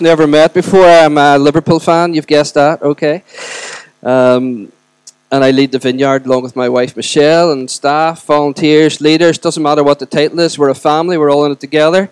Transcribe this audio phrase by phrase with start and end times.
[0.00, 0.84] Never met before.
[0.84, 2.14] I'm a Liverpool fan.
[2.14, 2.82] You've guessed that.
[2.82, 3.24] Okay.
[4.02, 4.70] Um,
[5.32, 9.38] and I lead the vineyard along with my wife Michelle and staff, volunteers, leaders.
[9.38, 10.56] Doesn't matter what the title is.
[10.56, 11.18] We're a family.
[11.18, 12.10] We're all in it together,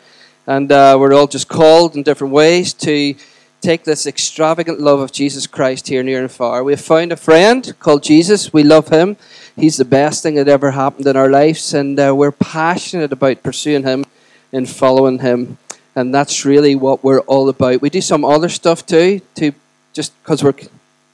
[0.49, 3.15] and uh, we're all just called in different ways to
[3.61, 6.65] take this extravagant love of Jesus Christ here, near and far.
[6.65, 8.53] We have found a friend called Jesus.
[8.53, 9.17] We love him.
[9.55, 13.45] He's the best thing that ever happened in our lives, and uh, we're passionate about
[13.45, 14.07] pursuing him
[14.53, 15.59] and following him
[15.97, 17.83] and that's really what we're all about.
[17.83, 19.53] We do some other stuff too, to
[19.93, 20.55] just because we're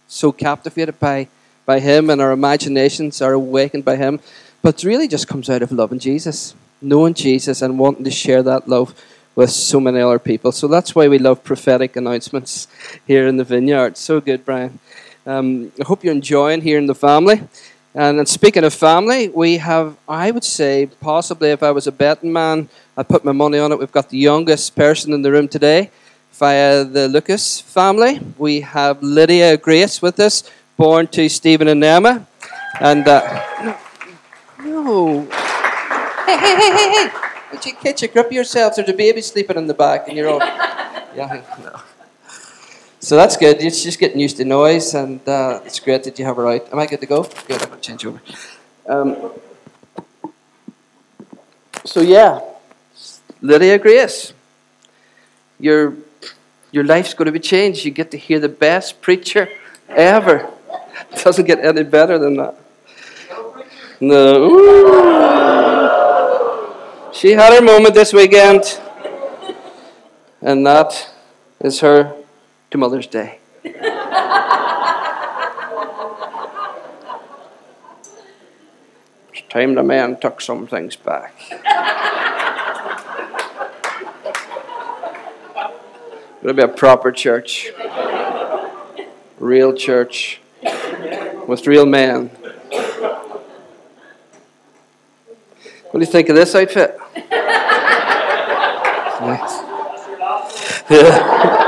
[0.08, 1.28] so captivated by
[1.64, 4.20] by Him and our imaginations are awakened by Him,
[4.60, 8.42] but it really just comes out of loving Jesus, knowing Jesus, and wanting to share
[8.42, 8.94] that love
[9.34, 10.52] with so many other people.
[10.52, 12.68] So that's why we love prophetic announcements
[13.06, 13.96] here in the vineyard.
[13.96, 14.78] So good, Brian.
[15.24, 17.42] Um, I hope you're enjoying here in the family.
[17.94, 22.32] And, speaking of family, we have, I would say, possibly if I was a betting
[22.32, 23.78] man, I'd put my money on it.
[23.78, 25.90] We've got the youngest person in the room today
[26.32, 28.20] via the Lucas family.
[28.38, 32.26] We have Lydia Grace with us, born to Stephen and Emma.
[32.80, 33.76] And, uh,
[34.64, 35.26] no.
[36.24, 37.10] Hey, hey, hey, hey, hey.
[37.52, 38.76] Would you catch a grip yourselves?
[38.76, 40.40] There's a baby sleeping in the back, and you're all.
[41.14, 41.78] Yeah, no.
[43.02, 43.60] So that's good.
[43.60, 46.72] You're just getting used to noise, and uh, it's great that you have her out.
[46.72, 47.24] Am I good to go?
[47.24, 48.22] Good, I'm going to change over.
[48.88, 49.32] Um,
[51.84, 52.40] so, yeah.
[53.40, 54.32] Lydia Grace,
[55.58, 55.96] your,
[56.70, 57.84] your life's going to be changed.
[57.84, 59.48] You get to hear the best preacher
[59.88, 60.48] ever.
[61.10, 62.54] It doesn't get any better than that.
[64.00, 64.70] No.
[67.12, 68.78] She had her moment this weekend,
[70.40, 71.12] and that
[71.60, 72.21] is her
[72.72, 73.38] to Mother's Day.
[73.64, 73.74] it's
[79.50, 81.34] time the man took some things back.
[86.40, 87.70] It'll be a proper church.
[89.38, 90.40] Real church.
[91.46, 92.28] With real men.
[95.90, 96.98] What do you think of this outfit?
[99.22, 99.62] Nice.
[100.90, 101.61] Yeah.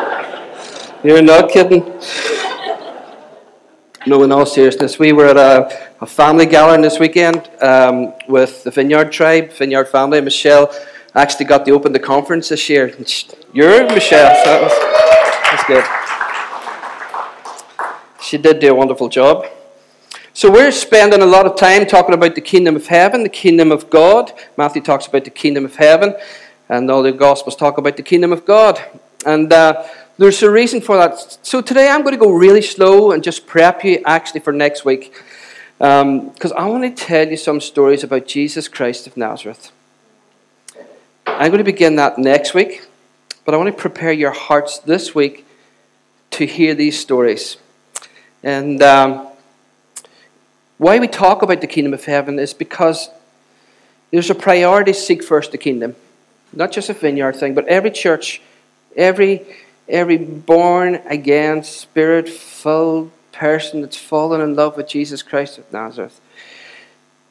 [1.05, 1.83] You're not kidding.
[4.07, 8.65] No, in all seriousness, we were at a, a family gathering this weekend um, with
[8.65, 10.23] the Vineyard tribe, Vineyard family.
[10.23, 10.75] Michelle
[11.15, 12.91] actually got to open the conference this year.
[13.53, 14.35] You're Michelle.
[14.35, 14.73] So that was,
[15.51, 15.85] that's good.
[18.25, 19.45] She did do a wonderful job.
[20.33, 23.73] So we're spending a lot of time talking about the kingdom of heaven, the kingdom
[23.73, 24.33] of God.
[24.57, 26.17] Matthew talks about the kingdom of heaven,
[26.71, 28.83] and all the Gospels talk about the kingdom of God.
[29.27, 29.87] And uh,
[30.19, 31.39] there's a reason for that.
[31.43, 34.85] So today I'm going to go really slow and just prep you actually for next
[34.85, 35.13] week.
[35.79, 39.73] Because um, I want to tell you some stories about Jesus Christ of Nazareth.
[41.27, 42.87] I'm going to begin that next week.
[43.45, 45.47] But I want to prepare your hearts this week
[46.31, 47.59] to hear these stories.
[48.43, 49.29] And um,
[50.79, 53.11] why we talk about the kingdom of heaven is because
[54.11, 55.95] there's a priority seek first the kingdom.
[56.53, 58.41] Not just a vineyard thing, but every church,
[58.97, 59.45] every,
[59.89, 66.21] every born again, spirit filled person that's fallen in love with Jesus Christ of Nazareth.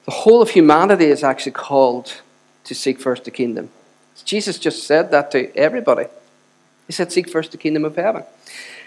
[0.06, 2.22] The whole of humanity is actually called
[2.66, 3.70] to seek first the kingdom.
[4.26, 6.06] Jesus just said that to everybody.
[6.88, 8.24] He said, Seek first the kingdom of heaven.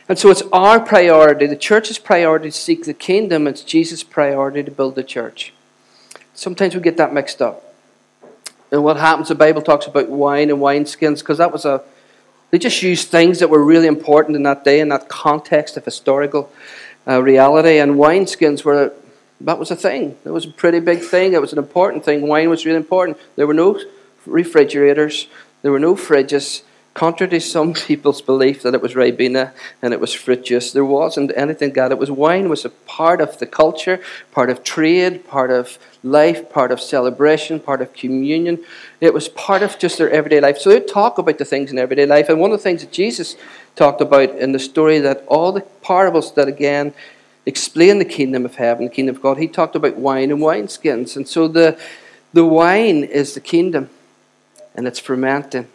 [0.09, 4.63] And so it's our priority, the church's priority to seek the kingdom, it's Jesus' priority
[4.63, 5.53] to build the church.
[6.33, 7.75] Sometimes we get that mixed up.
[8.71, 11.83] And what happens, the Bible talks about wine and wineskins, because that was a,
[12.57, 15.85] they just used things that were really important in that day, in that context of
[15.85, 16.51] historical
[17.07, 17.77] uh, reality.
[17.77, 18.95] And wineskins were,
[19.43, 20.17] that was a thing.
[20.25, 21.35] It was a pretty big thing.
[21.35, 22.27] It was an important thing.
[22.27, 23.19] Wine was really important.
[23.37, 23.79] There were no
[24.25, 25.29] refrigerators,
[25.61, 26.63] there were no fridges.
[26.95, 29.53] Contrary to some people's belief that it was Ribena
[29.83, 31.93] and it was fruit juice, there wasn't anything that.
[31.93, 34.01] It was wine was a part of the culture,
[34.33, 38.65] part of trade, part of life, part of celebration, part of communion.
[39.01, 40.59] It was part of just their everyday life.
[40.59, 42.29] So they talk about the things in everyday life.
[42.29, 43.37] And one of the things that Jesus
[43.75, 46.95] talked about in the story that all the parables that again
[47.45, 51.17] explain the kingdom of heaven, the kingdom of God, he talked about wine and wineskins.
[51.17, 51.79] And so the
[52.33, 53.89] the wine is the kingdom
[54.75, 55.69] and it's fermenting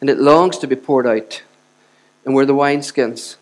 [0.00, 1.42] and it longs to be poured out.
[2.24, 3.36] And we're the wineskins.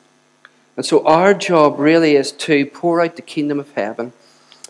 [0.77, 4.13] And so our job really is to pour out the kingdom of heaven,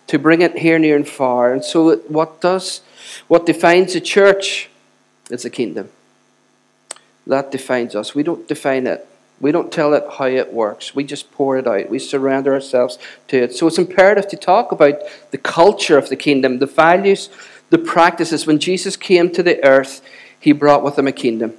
[0.06, 1.52] to bring it here, near, and far.
[1.52, 2.82] And so what does
[3.28, 4.68] what defines the church
[5.30, 5.90] is the kingdom.
[7.26, 8.14] That defines us.
[8.14, 9.06] We don't define it.
[9.40, 10.94] We don't tell it how it works.
[10.94, 11.90] We just pour it out.
[11.90, 12.98] We surrender ourselves
[13.28, 13.54] to it.
[13.54, 14.94] So it's imperative to talk about
[15.30, 17.30] the culture of the kingdom, the values,
[17.70, 18.46] the practices.
[18.46, 20.02] When Jesus came to the earth,
[20.38, 21.54] he brought with him a kingdom.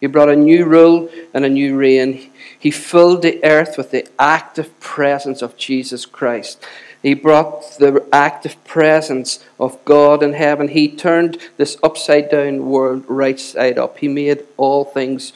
[0.00, 2.30] He brought a new rule and a new reign.
[2.58, 6.62] He filled the earth with the active presence of Jesus Christ.
[7.04, 10.68] He brought the active presence of God in heaven.
[10.68, 13.98] He turned this upside down world right side up.
[13.98, 15.34] He made all things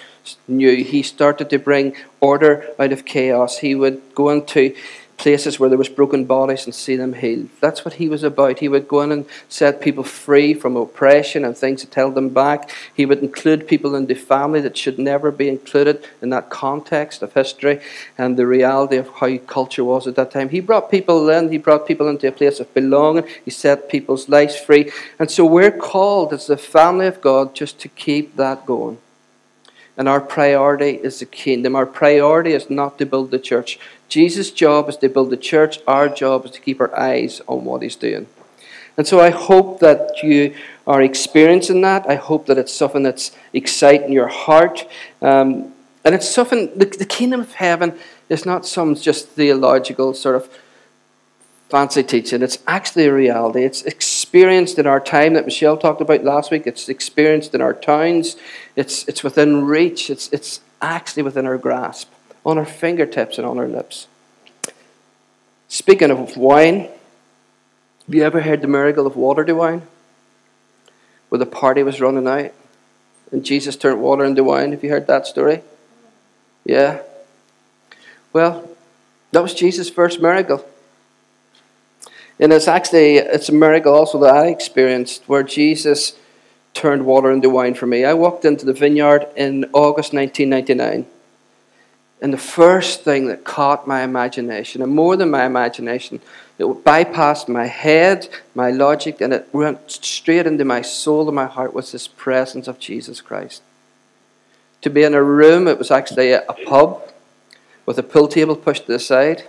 [0.48, 0.82] new.
[0.82, 3.58] He started to bring order out of chaos.
[3.58, 4.74] He would go into
[5.18, 7.48] places where there was broken bodies and see them healed.
[7.60, 8.60] That's what he was about.
[8.60, 12.28] He would go in and set people free from oppression and things that held them
[12.28, 12.70] back.
[12.94, 17.22] He would include people in the family that should never be included in that context
[17.22, 17.80] of history
[18.16, 20.48] and the reality of how culture was at that time.
[20.48, 24.28] He brought people in, he brought people into a place of belonging, he set people's
[24.28, 24.92] lives free.
[25.18, 28.98] And so we're called as the family of God just to keep that going.
[29.98, 31.74] And our priority is the kingdom.
[31.74, 33.80] Our priority is not to build the church.
[34.08, 35.80] Jesus' job is to build the church.
[35.86, 38.28] Our job is to keep our eyes on what he's doing.
[38.96, 40.54] And so I hope that you
[40.86, 42.08] are experiencing that.
[42.08, 44.86] I hope that it's something that's exciting your heart.
[45.20, 45.74] Um,
[46.04, 47.98] and it's something, the, the kingdom of heaven
[48.28, 50.48] is not some just theological sort of
[51.68, 52.42] fancy teaching.
[52.42, 53.64] It's actually a reality.
[53.64, 53.82] It's
[54.28, 56.66] experienced in our time that Michelle talked about last week.
[56.66, 58.36] It's experienced in our towns.
[58.76, 60.10] It's, it's within reach.
[60.10, 62.12] It's, it's actually within our grasp,
[62.44, 64.06] on our fingertips and on our lips.
[65.68, 69.80] Speaking of wine, have you ever heard the miracle of water to wine?
[71.30, 72.52] Where the party was running out
[73.32, 74.72] and Jesus turned water into wine.
[74.72, 75.62] Have you heard that story?
[76.66, 77.00] Yeah.
[78.34, 78.68] Well,
[79.32, 80.68] that was Jesus' first miracle.
[82.40, 86.16] And it's actually it's a miracle also that I experienced where Jesus
[86.72, 88.04] turned water into wine for me.
[88.04, 91.06] I walked into the vineyard in August 1999.
[92.20, 96.20] And the first thing that caught my imagination, and more than my imagination,
[96.58, 101.46] it bypassed my head, my logic, and it went straight into my soul and my
[101.46, 103.62] heart was this presence of Jesus Christ.
[104.82, 107.02] To be in a room, it was actually a, a pub
[107.86, 109.48] with a pool table pushed to the side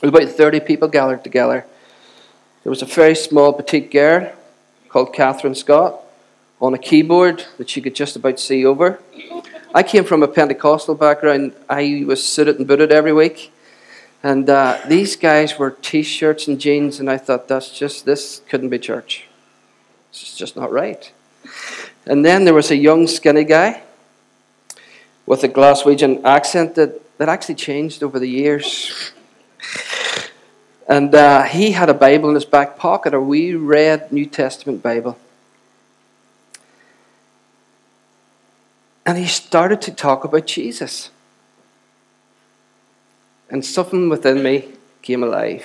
[0.00, 1.64] there was about 30 people gathered together.
[2.62, 4.32] There was a very small petite girl
[4.88, 6.00] called Catherine Scott
[6.60, 9.00] on a keyboard that she could just about see over.
[9.74, 11.54] I came from a Pentecostal background.
[11.68, 13.52] I was suited and booted every week.
[14.22, 18.40] And uh, these guys were t shirts and jeans, and I thought, that's just, this
[18.48, 19.26] couldn't be church.
[20.10, 21.12] It's just not right.
[22.06, 23.82] And then there was a young, skinny guy
[25.26, 29.12] with a Glaswegian accent that, that actually changed over the years.
[30.86, 34.82] And uh, he had a Bible in his back pocket, a wee red New Testament
[34.82, 35.18] Bible.
[39.06, 41.10] And he started to talk about Jesus.
[43.50, 44.68] And something within me
[45.02, 45.64] came alive.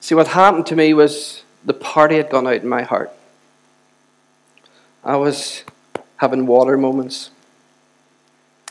[0.00, 3.12] See, what happened to me was the party had gone out in my heart.
[5.04, 5.64] I was
[6.16, 7.30] having water moments.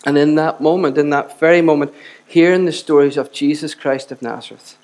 [0.05, 1.93] And in that moment, in that very moment,
[2.27, 4.77] hearing the stories of Jesus Christ of Nazareth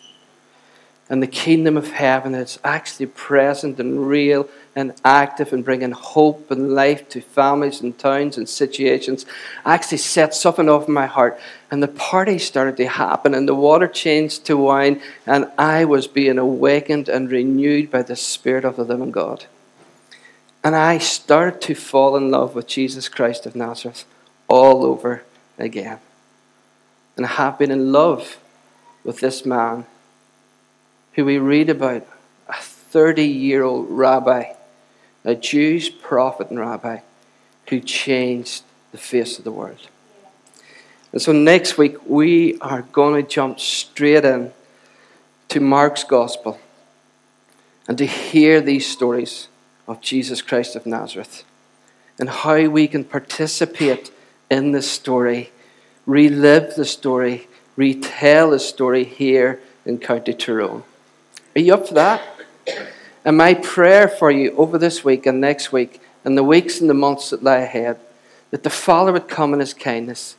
[1.10, 6.50] and the kingdom of heaven that's actually present and real and active and bringing hope
[6.50, 9.26] and life to families and towns and situations
[9.66, 11.40] actually set something off in my heart.
[11.70, 16.08] And the party started to happen, and the water changed to wine, and I was
[16.08, 19.46] being awakened and renewed by the Spirit of the living God.
[20.64, 24.06] And I started to fall in love with Jesus Christ of Nazareth
[24.48, 25.24] all over
[25.60, 26.00] again
[27.16, 28.38] and have been in love
[29.04, 29.86] with this man
[31.14, 32.06] who we read about
[32.48, 34.54] a 30 year old rabbi,
[35.24, 37.00] a Jewish prophet and rabbi
[37.70, 39.88] who changed the face of the world.
[41.12, 44.52] And so next week we are going to jump straight in
[45.50, 46.60] to Mark's gospel
[47.88, 49.48] and to hear these stories
[49.88, 51.44] of Jesus Christ of Nazareth
[52.20, 54.12] and how we can participate
[54.50, 55.52] in this story
[56.06, 60.84] relive the story, retell the story here in County Tyrone.
[61.56, 62.22] Are you up for that?
[63.26, 66.90] And my prayer for you over this week and next week and the weeks and
[66.90, 68.00] the months that lie ahead,
[68.52, 70.36] that the Father would come in His kindness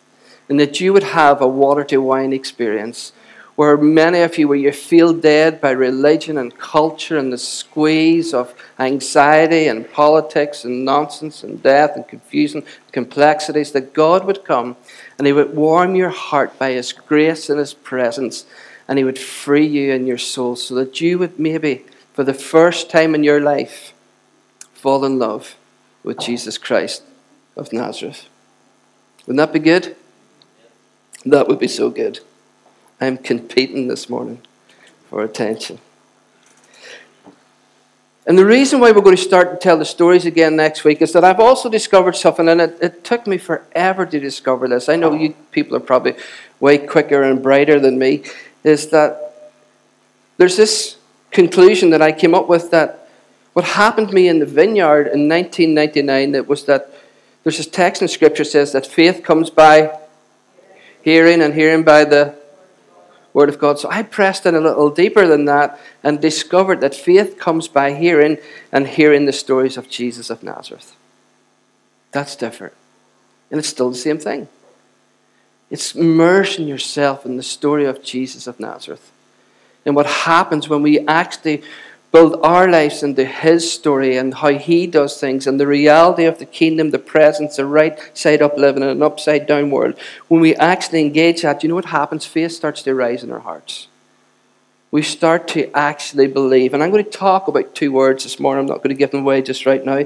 [0.49, 3.12] and that you would have a water to wine experience
[3.56, 8.34] where many of you, where you feel dead by religion and culture and the squeeze
[8.34, 14.76] of anxiety and politics and nonsense and death and confusion, complexities, that God would come
[15.18, 18.44] and He would warm your heart by His grace and His presence,
[18.88, 22.34] and He would free you in your soul so that you would maybe, for the
[22.34, 23.92] first time in your life,
[24.73, 25.54] fall in love
[26.02, 27.02] with Jesus Christ
[27.56, 28.26] of Nazareth.
[29.26, 29.96] Wouldn't that be good?
[31.25, 32.18] That would be so good.
[33.00, 34.40] I'm competing this morning
[35.10, 35.78] for attention.
[38.26, 41.02] And the reason why we're going to start to tell the stories again next week
[41.02, 44.88] is that I've also discovered something, and it, it took me forever to discover this.
[44.88, 46.14] I know you people are probably
[46.58, 48.24] way quicker and brighter than me.
[48.62, 49.52] Is that
[50.38, 50.96] there's this
[51.30, 53.08] conclusion that I came up with that
[53.52, 56.90] what happened to me in the vineyard in 1999 that was that
[57.42, 59.96] there's this text in Scripture says that faith comes by
[61.02, 62.34] hearing and hearing by the
[63.34, 63.78] Word of God.
[63.78, 67.92] So I pressed in a little deeper than that and discovered that faith comes by
[67.92, 68.38] hearing
[68.72, 70.96] and hearing the stories of Jesus of Nazareth.
[72.12, 72.74] That's different.
[73.50, 74.48] And it's still the same thing.
[75.68, 79.10] It's immersing yourself in the story of Jesus of Nazareth.
[79.84, 81.62] And what happens when we actually
[82.14, 86.38] build our lives into His story and how He does things and the reality of
[86.38, 89.99] the kingdom, the presence, the right side up living in an upside down world.
[90.28, 92.25] When we actually engage that, you know what happens?
[92.25, 93.88] Faith starts to rise in our hearts.
[94.92, 96.73] We start to actually believe.
[96.73, 98.61] And I'm going to talk about two words this morning.
[98.61, 100.04] I'm not going to give them away just right now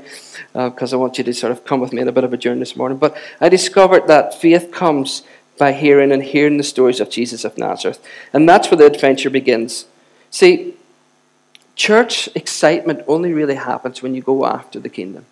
[0.54, 2.32] because uh, I want you to sort of come with me in a bit of
[2.32, 2.96] a journey this morning.
[2.96, 5.24] But I discovered that faith comes
[5.58, 8.02] by hearing and hearing the stories of Jesus of Nazareth.
[8.32, 9.84] And that's where the adventure begins.
[10.30, 10.74] See,
[11.78, 15.26] Church excitement only really happens when you go after the kingdom,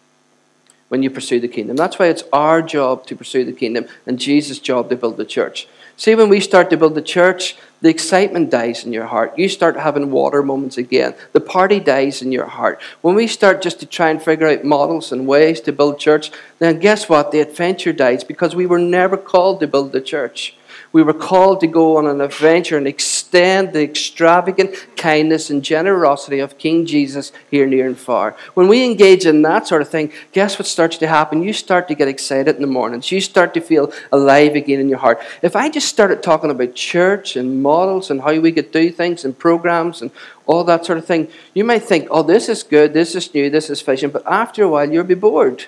[0.86, 1.74] when you pursue the kingdom.
[1.74, 5.24] That's why it's our job to pursue the kingdom and Jesus' job to build the
[5.24, 5.66] church.
[5.96, 9.36] See, when we start to build the church, the excitement dies in your heart.
[9.36, 11.16] You start having water moments again.
[11.32, 12.80] The party dies in your heart.
[13.00, 16.30] When we start just to try and figure out models and ways to build church,
[16.60, 17.32] then guess what?
[17.32, 20.56] The adventure dies because we were never called to build the church.
[20.96, 26.38] We were called to go on an adventure and extend the extravagant kindness and generosity
[26.38, 28.34] of King Jesus here near and far.
[28.54, 31.42] When we engage in that sort of thing, guess what starts to happen?
[31.42, 33.12] You start to get excited in the mornings.
[33.12, 35.20] You start to feel alive again in your heart.
[35.42, 39.22] If I just started talking about church and models and how we could do things
[39.22, 40.10] and programs and
[40.46, 43.50] all that sort of thing, you might think, oh, this is good, this is new,
[43.50, 44.08] this is vision.
[44.08, 45.66] But after a while, you'll be bored.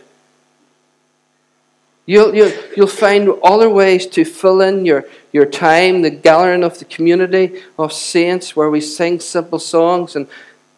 [2.09, 6.79] You'll, you'll, you'll find other ways to fill in your, your time, the gathering of
[6.79, 10.17] the community of saints where we sing simple songs.
[10.17, 10.27] And,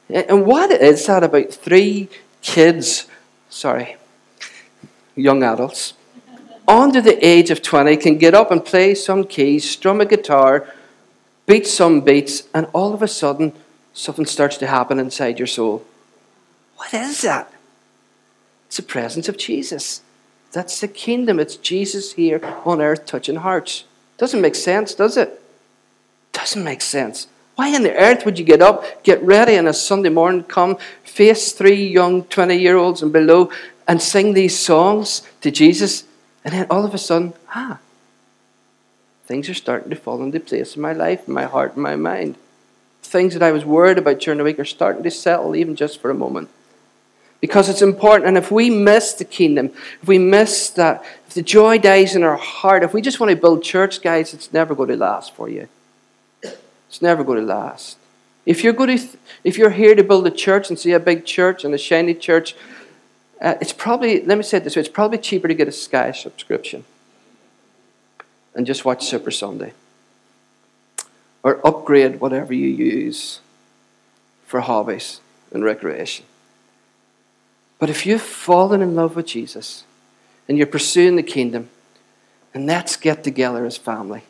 [0.09, 2.09] and what is that about three
[2.43, 3.07] kids,
[3.49, 3.97] sorry,
[5.15, 5.93] young adults,
[6.67, 10.67] under the age of 20 can get up and play some keys, strum a guitar,
[11.47, 13.53] beat some beats, and all of a sudden
[13.93, 15.87] something starts to happen inside your soul?
[16.75, 17.53] What is that?
[18.67, 20.03] It's the presence of Jesus.
[20.53, 21.39] That's the kingdom.
[21.39, 23.85] It's Jesus here on earth touching hearts.
[24.19, 25.41] Doesn't make sense, does it?
[26.33, 27.29] Doesn't make sense.
[27.55, 30.77] Why on the earth would you get up, get ready on a Sunday morning, come,
[31.05, 33.51] face three young 20 year olds and below,
[33.87, 36.05] and sing these songs to Jesus,
[36.45, 37.79] and then all of a sudden, ah,
[39.27, 41.97] things are starting to fall into place in my life, in my heart, in my
[41.97, 42.37] mind.
[43.03, 46.01] Things that I was worried about during the week are starting to settle, even just
[46.01, 46.49] for a moment
[47.41, 48.29] because it's important.
[48.29, 52.23] And if we miss the kingdom, if we miss that, if the joy dies in
[52.23, 55.35] our heart, if we just want to build church, guys, it's never going to last
[55.35, 55.69] for you.
[56.43, 57.97] It's never going to last.
[58.45, 59.09] If you're going to,
[59.45, 62.15] if you're here to build a church and see a big church and a shiny
[62.15, 62.57] church,
[63.41, 65.73] uh, it's probably let me say it this way: it's probably cheaper to get a
[65.73, 66.85] Sky subscription
[68.55, 69.73] and just watch Super Sunday,
[71.43, 73.41] or upgrade whatever you use
[74.47, 75.21] for hobbies
[75.53, 76.25] and recreation.
[77.81, 79.83] But if you've fallen in love with Jesus
[80.47, 81.71] and you're pursuing the kingdom,
[82.55, 84.23] and let's get together as family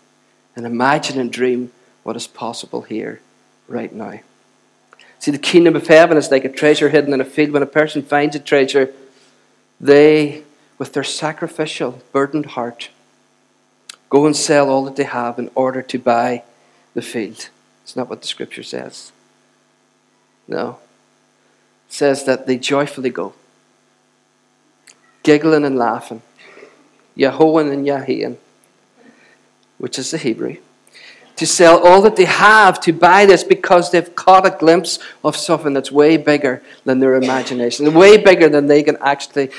[0.56, 3.20] and imagine and dream what is possible here
[3.68, 4.20] right now.
[5.18, 7.50] See, the kingdom of heaven is like a treasure hidden in a field.
[7.50, 8.92] When a person finds a treasure,
[9.80, 10.44] they,
[10.78, 12.90] with their sacrificial, burdened heart,
[14.08, 16.44] go and sell all that they have in order to buy
[16.94, 17.50] the field.
[17.82, 19.12] It's not what the scripture says.
[20.46, 20.78] No.
[21.90, 23.34] Says that they joyfully go
[25.22, 26.22] giggling and laughing.
[27.16, 28.36] Yehoan and Yahin,
[29.78, 30.56] which is the Hebrew,
[31.36, 35.36] to sell all that they have to buy this because they've caught a glimpse of
[35.36, 39.50] something that's way bigger than their imagination, way bigger than they can actually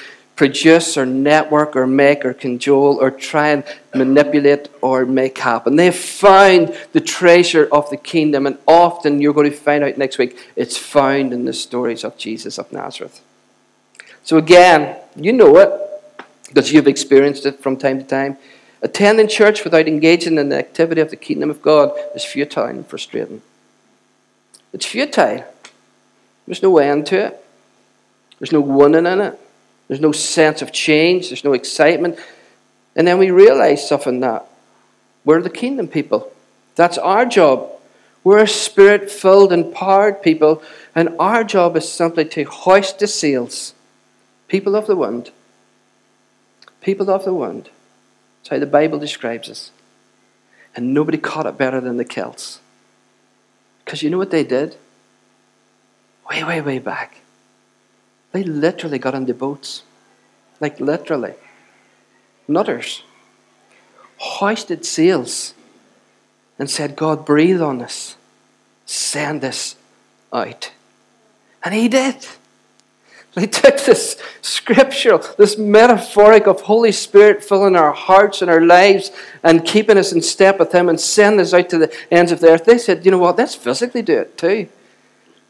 [0.41, 5.75] produce or network or make or cajole or try and manipulate or make happen.
[5.75, 10.17] They've found the treasure of the kingdom, and often you're going to find out next
[10.17, 13.21] week it's found in the stories of Jesus of Nazareth.
[14.23, 15.69] So, again, you know it
[16.47, 18.37] because you've experienced it from time to time.
[18.81, 22.87] Attending church without engaging in the activity of the kingdom of God is futile and
[22.87, 23.43] frustrating.
[24.73, 25.45] It's futile.
[26.47, 27.45] There's no end to it.
[28.39, 29.39] There's no winning in it.
[29.91, 31.27] There's no sense of change.
[31.27, 32.17] There's no excitement.
[32.95, 34.45] And then we realize something that
[35.25, 36.31] we're the kingdom people.
[36.75, 37.69] That's our job.
[38.23, 40.63] We're spirit filled, empowered people,
[40.95, 43.73] and our job is simply to hoist the sails.
[44.47, 45.31] People of the wind.
[46.79, 47.65] People of the wind.
[48.43, 49.71] That's how the Bible describes us.
[50.73, 52.61] And nobody caught it better than the Celts.
[53.83, 54.77] Because you know what they did?
[56.29, 57.20] Way, way, way back.
[58.31, 59.83] They literally got on the boats.
[60.59, 61.33] Like literally.
[62.47, 63.03] Nutters.
[64.17, 65.53] Hoisted sails
[66.59, 68.15] and said, God, breathe on us.
[68.85, 69.75] Send us
[70.31, 70.71] out.
[71.63, 72.27] And he did.
[73.33, 79.11] They took this scriptural, this metaphoric of Holy Spirit filling our hearts and our lives
[79.41, 82.41] and keeping us in step with Him and sending us out to the ends of
[82.41, 82.65] the earth.
[82.65, 84.67] They said, you know what, let's physically do it too.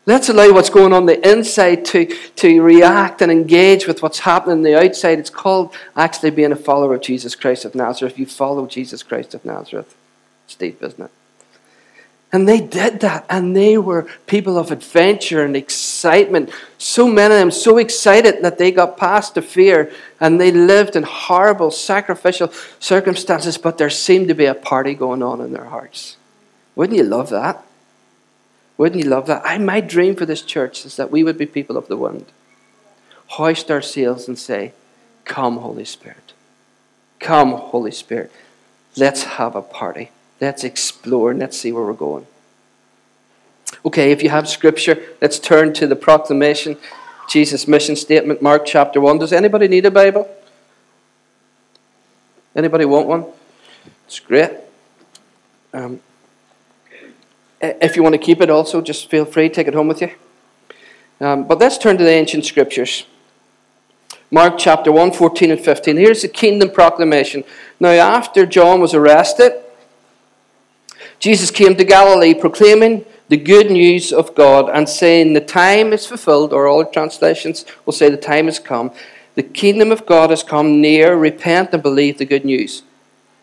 [0.08, 2.06] Let's allow what's going on the inside to,
[2.38, 5.20] to react and engage with what's happening on the outside.
[5.20, 8.18] It's called actually being a follower of Jesus Christ of Nazareth.
[8.18, 9.96] You follow Jesus Christ of Nazareth,
[10.46, 11.12] it's deep, isn't it?
[12.34, 16.50] And they did that, and they were people of adventure and excitement.
[16.78, 20.96] So many of them so excited that they got past the fear and they lived
[20.96, 25.66] in horrible sacrificial circumstances, but there seemed to be a party going on in their
[25.66, 26.16] hearts.
[26.76, 27.66] Wouldn't you love that?
[28.82, 29.44] Wouldn't you love that?
[29.46, 32.26] I, my dream for this church is that we would be people of the wind.
[33.38, 34.74] Hoist our sails and say,
[35.24, 36.34] Come, Holy Spirit.
[37.20, 38.32] Come, Holy Spirit.
[38.98, 40.10] Let's have a party.
[40.42, 42.26] Let's explore and let's see where we're going.
[43.86, 46.76] Okay, if you have scripture, let's turn to the proclamation,
[47.30, 49.20] Jesus' mission statement, Mark chapter 1.
[49.20, 50.28] Does anybody need a Bible?
[52.56, 53.26] Anybody want one?
[54.08, 54.50] It's great.
[55.72, 56.00] Um,
[57.62, 60.12] if you want to keep it also, just feel free, take it home with you.
[61.20, 63.06] Um, but let's turn to the ancient scriptures.
[64.32, 65.98] Mark chapter 1, 14 and 15.
[65.98, 67.44] Here's the kingdom proclamation.
[67.80, 69.62] Now, after John was arrested,
[71.20, 76.06] Jesus came to Galilee proclaiming the good news of God and saying, The time is
[76.06, 78.92] fulfilled, or all translations will say, The time has come.
[79.36, 81.16] The kingdom of God has come near.
[81.16, 82.84] Repent and believe the good news.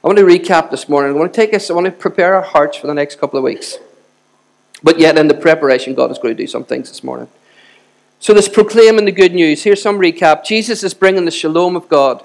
[0.02, 1.14] I want to recap this morning.
[1.14, 3.38] I want to take us, I want to prepare our hearts for the next couple
[3.38, 3.78] of weeks.
[4.82, 7.28] But yet, in the preparation, God is going to do some things this morning.
[8.20, 9.64] So, this proclaiming the good news.
[9.64, 10.44] Here's some recap.
[10.44, 12.24] Jesus is bringing the shalom of God.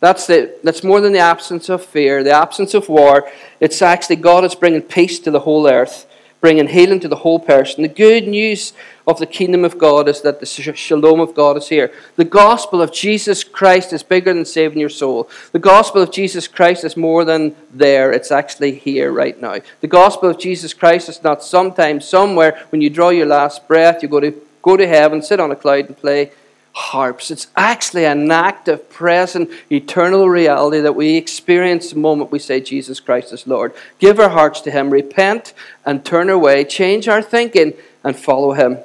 [0.00, 3.30] That's, the, that's more than the absence of fear, the absence of war.
[3.60, 6.06] It's actually God is bringing peace to the whole earth,
[6.42, 7.82] bringing healing to the whole person.
[7.82, 8.72] The good news
[9.06, 11.92] of the kingdom of God is that the shalom of God is here.
[12.16, 15.30] The gospel of Jesus Christ is bigger than saving your soul.
[15.52, 19.58] The gospel of Jesus Christ is more than there, it's actually here right now.
[19.80, 24.02] The gospel of Jesus Christ is not sometime, somewhere, when you draw your last breath,
[24.02, 26.32] you go to, go to heaven, sit on a cloud, and play
[26.72, 27.30] harps.
[27.30, 32.98] It's actually an active, present, eternal reality that we experience the moment we say Jesus
[33.00, 33.74] Christ is Lord.
[33.98, 35.52] Give our hearts to Him, repent
[35.84, 38.78] and turn away, change our thinking, and follow Him.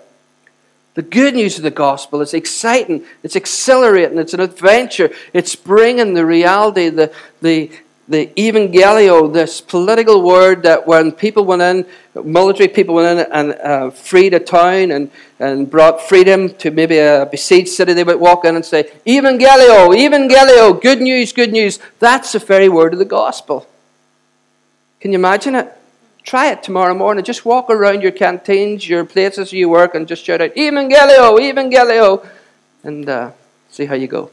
[0.96, 6.16] The good news of the gospel is exciting, it's exhilarating, it's an adventure, it's bringing
[6.16, 7.72] the reality, the, the,
[8.08, 11.86] the evangelio, this political word that when people went in,
[12.24, 17.00] military people went in and uh, freed a town and, and brought freedom to maybe
[17.00, 21.80] a besieged city, they would walk in and say, Evangelio, Evangelio, good news, good news.
[22.00, 23.68] That's the very word of the gospel.
[25.02, 25.74] Can you imagine it?
[26.24, 27.24] Try it tomorrow morning.
[27.24, 32.26] Just walk around your canteens, your places you work, and just shout out, Evangelio, Evangelio,
[32.84, 33.32] and uh,
[33.70, 34.32] see how you go.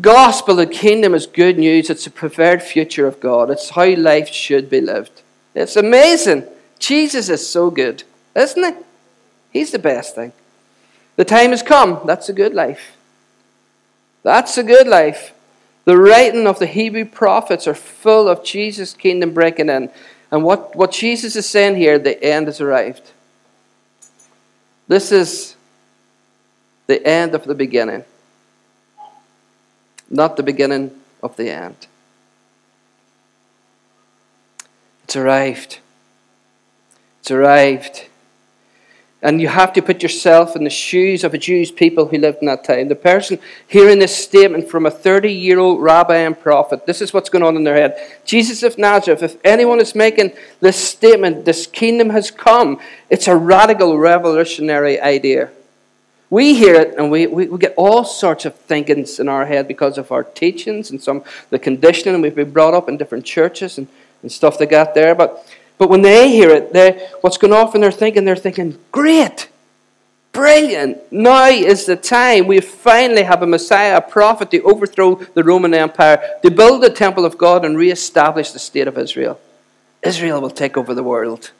[0.00, 1.90] Gospel, the kingdom is good news.
[1.90, 3.50] It's a preferred future of God.
[3.50, 5.22] It's how life should be lived.
[5.54, 6.44] It's amazing.
[6.78, 8.02] Jesus is so good,
[8.34, 8.82] isn't he?
[9.52, 10.32] He's the best thing.
[11.16, 12.00] The time has come.
[12.06, 12.96] That's a good life.
[14.22, 15.34] That's a good life.
[15.84, 19.90] The writing of the Hebrew prophets are full of Jesus' kingdom breaking in.
[20.30, 23.10] And what, what Jesus is saying here, the end has arrived.
[24.88, 25.54] This is
[26.86, 28.04] the end of the beginning
[30.12, 31.86] not the beginning of the end.
[35.04, 35.78] It's arrived.
[37.20, 38.06] It's arrived.
[39.24, 42.38] And you have to put yourself in the shoes of a Jewish people who lived
[42.40, 42.88] in that time.
[42.88, 47.14] The person hearing this statement from a 30 year old rabbi and prophet, this is
[47.14, 47.96] what's going on in their head.
[48.24, 53.36] Jesus of Nazareth, if anyone is making this statement, this kingdom has come, it's a
[53.36, 55.50] radical, revolutionary idea.
[56.32, 59.68] We hear it and we, we, we, get all sorts of thinkings in our head
[59.68, 63.26] because of our teachings and some the conditioning and we've been brought up in different
[63.26, 63.86] churches and,
[64.22, 65.14] and stuff they got there.
[65.14, 68.78] But but when they hear it, they what's going off in their thinking, they're thinking,
[68.90, 69.50] Great,
[70.32, 71.12] brilliant.
[71.12, 72.46] Now is the time.
[72.46, 76.88] We finally have a Messiah, a prophet to overthrow the Roman Empire, to build the
[76.88, 79.38] temple of God and re-establish the state of Israel.
[80.02, 81.50] Israel will take over the world.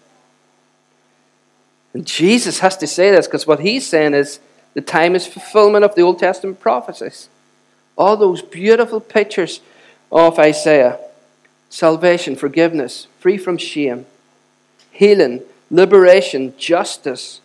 [1.92, 4.40] And Jesus has to say this because what he's saying is
[4.74, 7.28] the time is fulfillment of the Old Testament prophecies.
[7.96, 9.60] All those beautiful pictures
[10.10, 10.98] of Isaiah
[11.68, 14.04] salvation, forgiveness, free from shame,
[14.90, 17.40] healing, liberation, justice.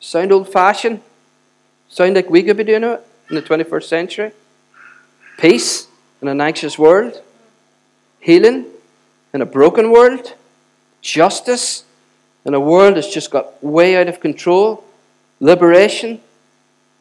[0.00, 1.00] Sound old fashioned?
[1.88, 4.32] Sound like we could be doing it in the 21st century?
[5.38, 5.88] Peace
[6.20, 7.22] in an anxious world,
[8.20, 8.66] healing
[9.32, 10.34] in a broken world,
[11.00, 11.84] justice
[12.44, 14.84] in a world that's just got way out of control,
[15.40, 16.20] liberation.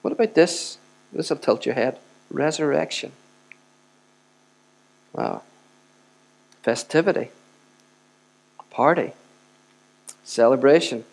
[0.07, 0.77] What about this?
[1.11, 1.99] This will tilt your head.
[2.31, 3.11] Resurrection.
[5.11, 5.41] Wow.
[6.63, 7.31] Festivity.
[8.69, 9.11] Party.
[10.23, 11.03] Celebration.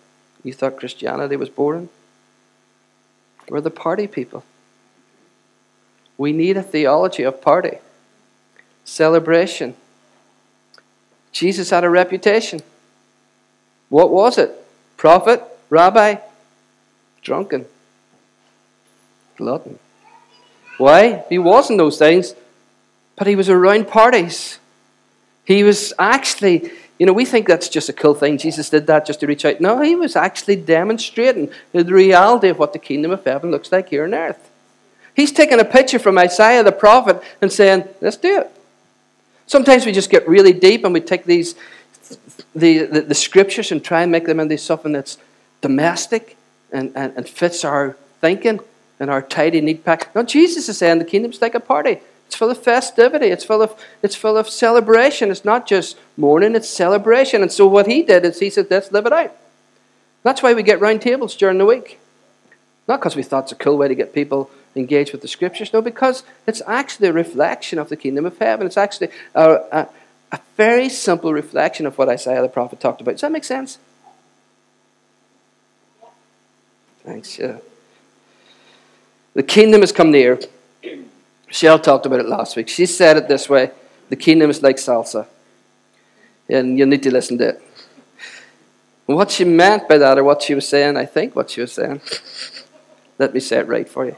[0.45, 1.89] You thought Christianity was boring?
[3.49, 4.45] We're the party people.
[6.17, 7.79] We need a theology of party,
[8.85, 9.75] celebration.
[11.33, 12.63] Jesus had a reputation.
[13.89, 14.53] What was it?
[14.97, 16.19] Prophet, rabbi,
[17.23, 17.67] drunken,
[19.37, 19.79] glutton.
[20.79, 21.25] Why?
[21.29, 22.35] He wasn't those things,
[23.17, 24.59] but he was around parties.
[25.45, 28.39] He was actually, you know, we think that's just a cool thing.
[28.39, 29.61] Jesus did that just to reach out.
[29.61, 33.91] No, he was actually demonstrating the reality of what the kingdom of heaven looks like
[33.91, 34.51] here on earth.
[35.15, 38.51] He's taking a picture from Isaiah the prophet and saying, let's do it.
[39.47, 41.55] Sometimes we just get really deep and we take these
[42.55, 45.19] the, the, the scriptures and try and make them into something that's
[45.61, 46.37] domestic
[46.73, 48.61] and, and, and fits our thinking
[49.05, 50.15] and our tidy, neat pack.
[50.15, 51.99] No, Jesus is saying the kingdom's like a party.
[52.27, 53.27] It's full of festivity.
[53.27, 55.31] It's full of, it's full of celebration.
[55.31, 57.43] It's not just mourning, it's celebration.
[57.43, 59.37] And so what he did is he said, let's live it out.
[60.23, 61.99] That's why we get round tables during the week.
[62.89, 65.71] Not because we thought it's a cool way to get people engaged with the scriptures.
[65.75, 68.67] No, because it's actually a reflection of the kingdom of heaven.
[68.67, 69.89] It's actually a, a,
[70.33, 73.13] a very simple reflection of what Isaiah the prophet talked about.
[73.13, 73.79] Does that make sense?
[77.05, 77.59] Thanks, yeah.
[79.35, 80.41] The kingdom has come near.
[81.49, 82.69] Shell talked about it last week.
[82.69, 83.71] She said it this way
[84.09, 85.27] the kingdom is like salsa.
[86.49, 87.63] And you need to listen to it.
[89.07, 91.73] What she meant by that, or what she was saying, I think what she was
[91.73, 92.01] saying.
[93.19, 94.17] Let me say it right for you.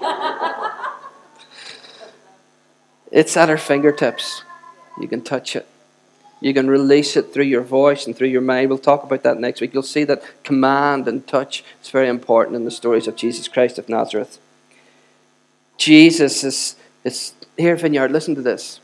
[3.10, 4.42] it's at her fingertips.
[5.00, 5.66] You can touch it.
[6.46, 8.68] You can release it through your voice and through your mind.
[8.68, 9.74] We'll talk about that next week.
[9.74, 13.80] You'll see that command and touch is very important in the stories of Jesus Christ
[13.80, 14.38] of Nazareth.
[15.76, 18.12] Jesus is, is here, Vineyard.
[18.12, 18.78] Listen to this.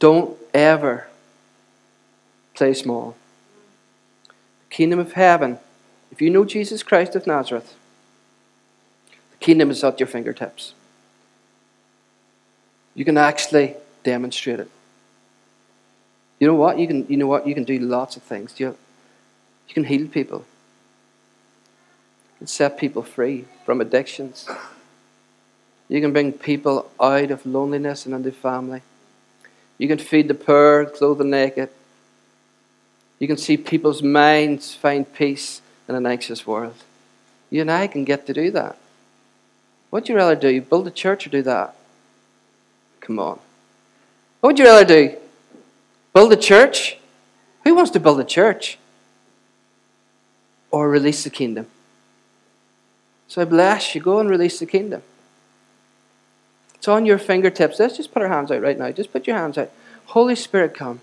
[0.00, 1.06] Don't ever
[2.52, 3.16] play small.
[4.68, 5.58] The kingdom of heaven,
[6.12, 7.74] if you know Jesus Christ of Nazareth,
[9.30, 10.74] the kingdom is at your fingertips.
[12.94, 14.70] You can actually demonstrate it.
[16.38, 16.78] You know what?
[16.78, 17.46] You can, you know what?
[17.46, 18.58] You can do lots of things.
[18.58, 18.76] You,
[19.66, 20.44] you can heal people.
[22.34, 24.48] You can set people free from addictions.
[25.88, 28.82] You can bring people out of loneliness and into family.
[29.78, 31.70] You can feed the poor, clothe the naked.
[33.18, 36.76] You can see people's minds find peace in an anxious world.
[37.50, 38.76] You and I can get to do that.
[39.90, 40.60] What would you rather do?
[40.60, 41.74] Build a church or do that?
[43.00, 43.40] Come on.
[44.40, 45.16] What would you rather do?
[46.18, 46.98] Build a church?
[47.62, 48.76] Who wants to build a church?
[50.72, 51.68] Or release the kingdom?
[53.28, 54.00] So I bless you.
[54.00, 55.04] Go and release the kingdom.
[56.74, 57.78] It's on your fingertips.
[57.78, 58.90] Let's just put our hands out right now.
[58.90, 59.70] Just put your hands out.
[60.06, 60.98] Holy Spirit, come.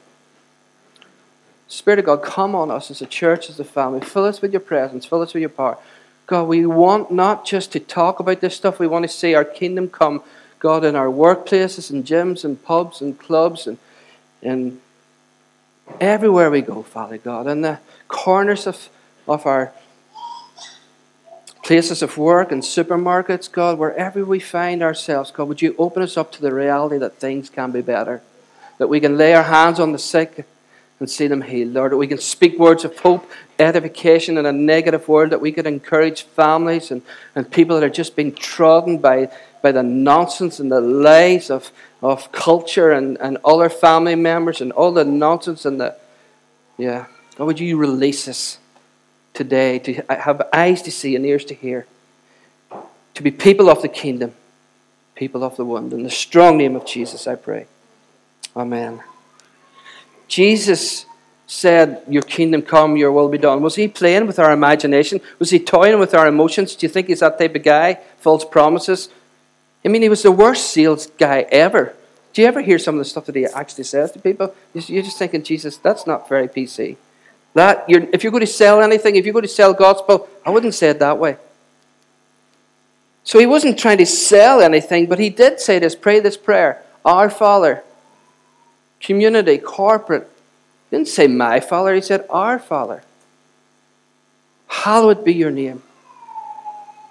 [1.70, 4.02] Spirit of God, come on us as a church, as a family.
[4.02, 5.06] Fill us with your presence.
[5.06, 5.78] Fill us with your power.
[6.28, 9.46] God, we want not just to talk about this stuff, we want to see our
[9.46, 10.24] kingdom come,
[10.60, 13.78] God, in our workplaces and gyms and pubs and clubs and,
[14.44, 14.82] and
[16.00, 18.90] everywhere we go, Father God, in the corners of,
[19.28, 19.74] of our
[21.64, 26.16] places of work and supermarkets, God, wherever we find ourselves, God, would you open us
[26.16, 28.22] up to the reality that things can be better?
[28.78, 30.46] That we can lay our hands on the sick
[31.00, 31.92] and see them healed, Lord.
[31.92, 35.66] That we can speak words of hope, edification in a negative world, that we could
[35.66, 37.02] encourage families and,
[37.34, 39.30] and people that are just being trodden by,
[39.62, 41.72] by the nonsense and the lies of,
[42.14, 45.96] of culture and, and other family members and all the nonsense and the.
[46.78, 47.06] Yeah.
[47.38, 48.60] God, would you release us?
[49.36, 51.86] today to have eyes to see and ears to hear,
[53.14, 54.34] to be people of the kingdom,
[55.14, 55.92] people of the one.
[55.92, 57.68] In the strong name of Jesus, I pray.
[58.56, 59.04] Amen.
[60.28, 61.06] Jesus
[61.46, 63.62] said, Your kingdom come, your will be done.
[63.62, 65.20] Was he playing with our imagination?
[65.38, 66.76] Was he toying with our emotions?
[66.76, 68.00] Do you think he's that type of guy?
[68.18, 69.10] False promises?
[69.86, 71.96] I mean, he was the worst sales guy ever.
[72.34, 74.54] Do you ever hear some of the stuff that he actually says to people?
[74.74, 76.98] You're just thinking, Jesus, that's not very PC.
[77.54, 80.50] That you're, if you're going to sell anything, if you're going to sell gospel, I
[80.50, 81.38] wouldn't say it that way.
[83.24, 86.84] So he wasn't trying to sell anything, but he did say this pray this prayer
[87.06, 87.84] Our Father,
[89.00, 90.30] community, corporate.
[90.90, 93.04] He didn't say my Father, he said our Father.
[94.68, 95.82] Hallowed be your name.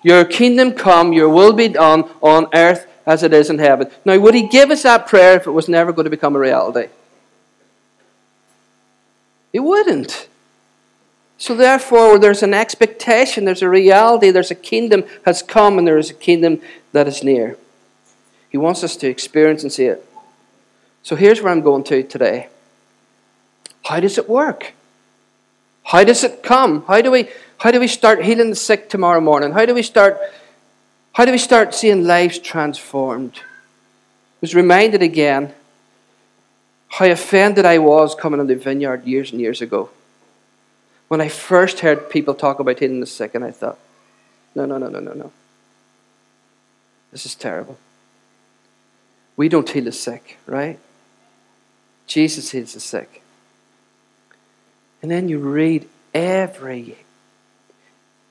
[0.05, 3.91] Your kingdom come, your will be done on earth as it is in heaven.
[4.05, 6.39] Now, would he give us that prayer if it was never going to become a
[6.39, 6.89] reality?
[9.51, 10.29] He wouldn't.
[11.39, 15.99] So therefore, there's an expectation, there's a reality, there's a kingdom has come, and there
[15.99, 16.61] is a kingdom
[16.93, 17.57] that is near.
[18.51, 20.07] He wants us to experience and see it.
[21.03, 22.49] So here's where I'm going to today.
[23.85, 24.75] How does it work?
[25.85, 26.85] How does it come?
[26.87, 29.53] How do we how do we start healing the sick tomorrow morning?
[29.53, 30.19] How do we start
[31.13, 33.37] how do we start seeing lives transformed?
[33.37, 35.55] I was reminded again
[36.89, 39.91] how offended I was coming in the vineyard years and years ago
[41.09, 43.79] when I first heard people talk about healing the sick, and I thought,
[44.55, 45.33] no, no, no, no, no, no.
[47.13, 47.79] This is terrible.
[49.37, 50.79] We don't heal the sick, right?
[52.07, 53.23] Jesus heals the sick.
[55.03, 56.97] And then you read every,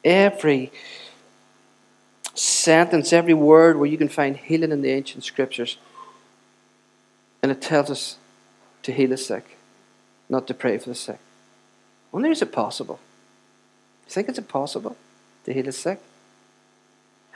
[0.04, 0.72] every
[2.34, 5.78] sentence, every word where you can find healing in the ancient scriptures.
[7.42, 8.18] And it tells us
[8.84, 9.58] to heal the sick,
[10.30, 11.20] not to pray for the sick.
[12.12, 13.00] Wonder is it possible?
[14.06, 14.96] You think it's possible
[15.46, 16.00] to heal the sick?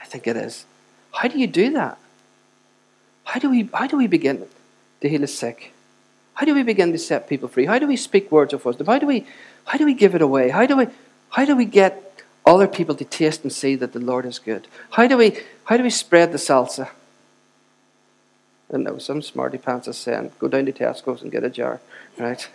[0.00, 0.64] I think it is.
[1.12, 1.98] How do you do that?
[3.24, 4.46] How do we how do we begin
[5.00, 5.72] to heal the sick?
[6.34, 7.66] How do we begin to set people free?
[7.66, 8.86] How do we speak words of wisdom?
[8.86, 9.26] How do we
[9.64, 10.48] how do we give it away?
[10.50, 10.86] How do we
[11.30, 12.07] how do we get
[12.48, 14.66] other people to taste and see that the Lord is good?
[14.90, 16.88] How do we how do we spread the salsa?
[18.72, 21.80] I know some smarty pants are saying, go down to Tesco's and get a jar,
[22.18, 22.48] right?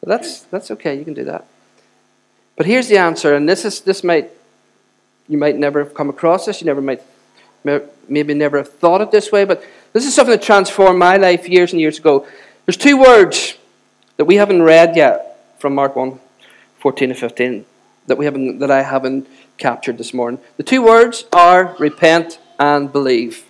[0.00, 1.46] But that's, that's okay, you can do that.
[2.56, 4.30] But here's the answer, and this, is, this might,
[5.28, 7.02] you might never have come across this, you never might,
[8.08, 11.48] maybe never have thought it this way, but this is something that transformed my life
[11.48, 12.26] years and years ago.
[12.66, 13.56] There's two words
[14.16, 16.18] that we haven't read yet from Mark 1,
[16.78, 17.64] 14 and 15,
[18.06, 20.40] that, we haven't, that I haven't captured this morning.
[20.56, 23.44] The two words are repent and believe.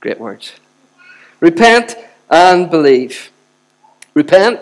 [0.00, 0.52] Great words.
[1.40, 1.96] Repent
[2.30, 3.30] and believe.
[4.14, 4.60] Repent,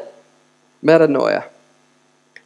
[0.82, 1.44] metanoia.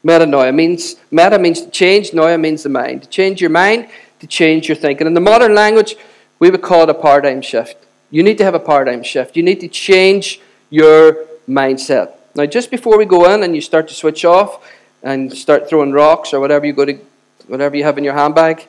[0.04, 3.02] Metanoia means, meta means to change, noia means the mind.
[3.02, 3.88] To change your mind,
[4.20, 5.06] to change your thinking.
[5.06, 5.96] In the modern language,
[6.38, 7.76] we would call it a paradigm shift.
[8.10, 9.36] You need to have a paradigm shift.
[9.36, 12.12] You need to change your mindset.
[12.34, 14.62] Now, just before we go in and you start to switch off
[15.02, 16.98] and start throwing rocks or whatever you go to,
[17.46, 18.66] whatever you have in your handbag,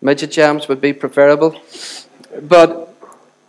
[0.00, 1.60] Midget Gems would be preferable.
[2.42, 2.94] But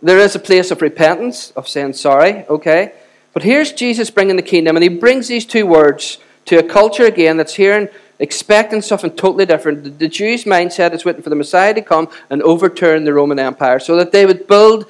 [0.02, 2.92] there is a place of repentance, of saying sorry, okay?
[3.32, 7.04] But here's Jesus bringing the kingdom, and he brings these two words to a culture
[7.04, 7.88] again that's hearing,
[8.18, 9.98] expecting something totally different.
[9.98, 13.78] The, Jews' mindset is waiting for the Messiah to come and overturn the Roman Empire
[13.78, 14.86] so that they would build,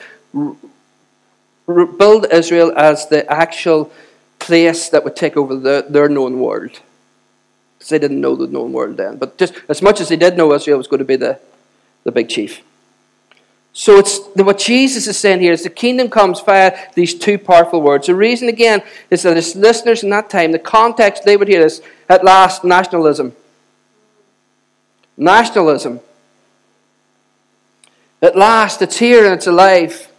[1.67, 3.91] build Israel as the actual
[4.39, 6.81] place that would take over the, their known world.
[7.79, 9.19] Because they didn't know the known world then.
[9.19, 11.39] But just as much as they did know Israel was going to be the,
[12.05, 12.63] the big chief.
[13.79, 17.83] So it's what Jesus is saying here is the kingdom comes via these two powerful
[17.83, 18.07] words.
[18.07, 21.63] The reason again is that his listeners in that time, the context they would hear
[21.63, 23.35] this at last nationalism.
[25.19, 26.01] Nationalism.
[28.23, 30.11] At last, it's here and it's alive.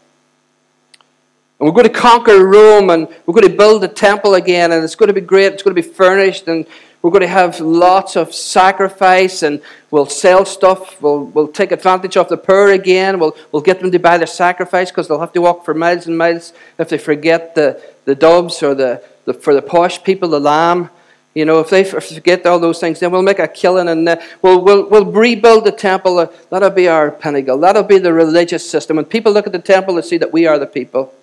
[1.59, 4.83] And we're going to conquer Rome and we're going to build a temple again and
[4.83, 5.53] it's going to be great.
[5.53, 6.67] It's going to be furnished and
[7.01, 11.01] we're going to have lots of sacrifice and we'll sell stuff.
[11.01, 13.19] We'll, we'll take advantage of the poor again.
[13.19, 16.05] We'll, we'll get them to buy their sacrifice because they'll have to walk for miles
[16.05, 20.29] and miles if they forget the, the doves or the, the, for the posh people,
[20.29, 20.89] the lamb.
[21.33, 24.17] You know, if they forget all those things, then we'll make a killing and uh,
[24.41, 26.31] we'll, we'll, we'll rebuild the temple.
[26.49, 27.59] That'll be our pinnacle.
[27.59, 28.97] That'll be the religious system.
[28.97, 31.13] When people look at the temple, they see that we are the people,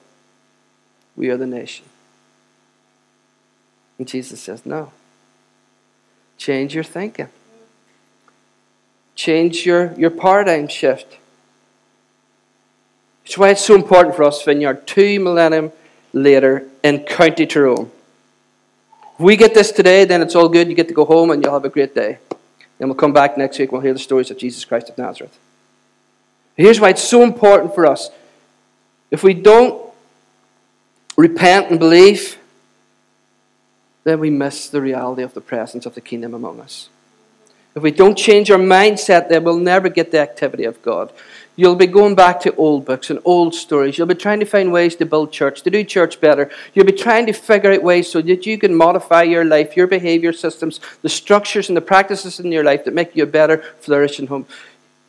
[1.16, 1.86] we are the nation.
[3.98, 4.92] And Jesus says, no.
[6.36, 7.28] Change your thinking.
[9.14, 11.18] Change your, your paradigm shift.
[13.24, 15.72] It's why it's so important for us, Vineyard, two millennium
[16.12, 17.90] later in County Tyrone.
[19.14, 20.68] If we get this today, then it's all good.
[20.68, 22.18] You get to go home and you'll have a great day.
[22.78, 24.98] Then we'll come back next week and we'll hear the stories of Jesus Christ of
[24.98, 25.38] Nazareth.
[26.56, 28.10] Here's why it's so important for us.
[29.10, 29.80] If we don't
[31.16, 32.38] repent and believe,
[34.04, 36.88] then we miss the reality of the presence of the kingdom among us.
[37.74, 41.12] If we don't change our mindset, then we'll never get the activity of God.
[41.56, 43.96] You'll be going back to old books and old stories.
[43.96, 46.50] You'll be trying to find ways to build church, to do church better.
[46.72, 49.86] You'll be trying to figure out ways so that you can modify your life, your
[49.86, 53.58] behavior systems, the structures and the practices in your life that make you a better,
[53.80, 54.46] flourishing home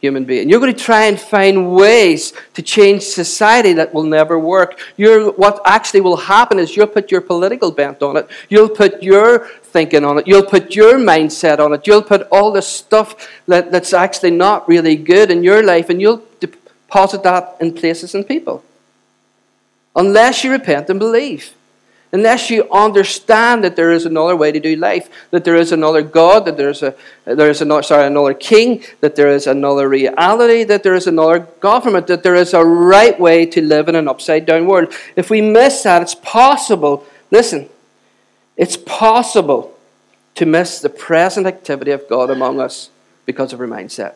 [0.05, 0.49] human being.
[0.49, 4.79] You're going to try and find ways to change society that will never work.
[4.97, 8.25] You're, what actually will happen is you'll put your political bent on it.
[8.49, 10.27] You'll put your thinking on it.
[10.27, 11.87] You'll put your mindset on it.
[11.87, 13.07] You'll put all the stuff
[13.47, 18.15] that, that's actually not really good in your life and you'll deposit that in places
[18.15, 18.63] and people.
[19.95, 21.53] Unless you repent and believe
[22.15, 26.01] unless you understand that there is another way to do life, that there is another
[26.01, 29.89] God, that there is a there is another sorry another king, that there is another
[29.89, 33.95] reality, that there is another government, that there is a right way to live in
[33.95, 34.93] an upside down world.
[35.17, 37.05] If we miss that, it's possible.
[37.31, 37.69] Listen,
[38.55, 39.77] it's possible
[40.35, 42.89] to miss the present activity of God among us
[43.25, 44.13] because of our mindset.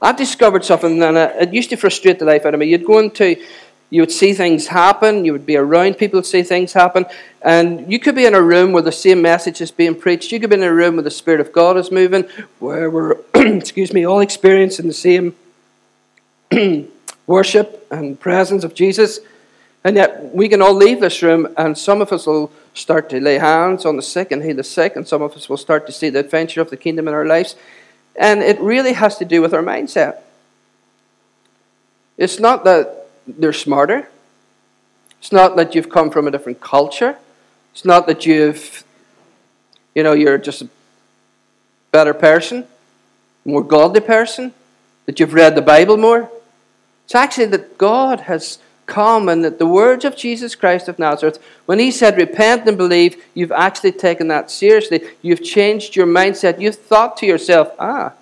[0.00, 2.66] I've discovered something, and uh, it used to frustrate the life out of me.
[2.66, 3.36] You'd go into
[3.90, 7.06] you would see things happen, you would be around people see things happen,
[7.42, 10.32] and you could be in a room where the same message is being preached.
[10.32, 12.24] You could be in a room where the Spirit of God is moving,
[12.58, 15.36] where we're, excuse me, all experiencing the same
[17.26, 19.20] worship and presence of Jesus.
[19.84, 23.20] And yet we can all leave this room, and some of us will start to
[23.20, 25.86] lay hands on the sick and heal the sick, and some of us will start
[25.86, 27.54] to see the adventure of the kingdom in our lives.
[28.16, 30.20] And it really has to do with our mindset.
[32.16, 34.08] It's not that they're smarter.
[35.20, 37.16] It's not that you've come from a different culture.
[37.72, 38.84] It's not that you've,
[39.94, 40.68] you know, you're just a
[41.92, 42.66] better person,
[43.44, 44.52] more godly person,
[45.06, 46.30] that you've read the Bible more.
[47.04, 51.42] It's actually that God has come and that the words of Jesus Christ of Nazareth,
[51.66, 55.02] when he said, Repent and believe, you've actually taken that seriously.
[55.22, 56.60] You've changed your mindset.
[56.60, 58.12] You've thought to yourself, ah,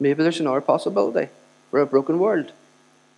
[0.00, 1.30] maybe there's another possibility
[1.70, 2.52] for a broken world.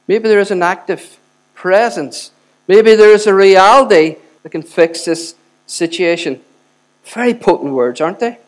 [0.08, 1.18] Maybe there is an active
[1.54, 2.30] presence.
[2.68, 5.34] Maybe there is a reality that can fix this
[5.66, 6.40] situation.
[7.04, 8.38] Very potent words, aren't they?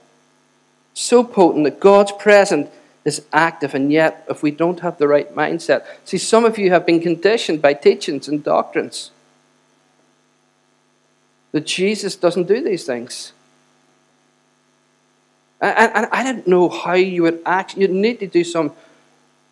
[0.95, 2.69] So potent that God's presence
[3.05, 6.71] is active, and yet, if we don't have the right mindset, see, some of you
[6.71, 9.11] have been conditioned by teachings and doctrines
[11.53, 13.33] that Jesus doesn't do these things.
[15.61, 17.77] And, I don't know how you would act.
[17.77, 18.73] You'd need to do some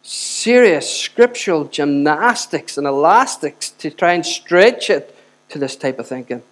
[0.06, 5.16] serious scriptural gymnastics and elastics to try and stretch it
[5.48, 6.42] to this type of thinking.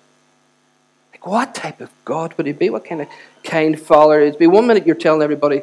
[1.12, 2.68] Like, what type of God would he be?
[2.68, 3.08] What kind of
[3.44, 4.48] kind father is be?
[4.48, 5.62] One minute you're telling everybody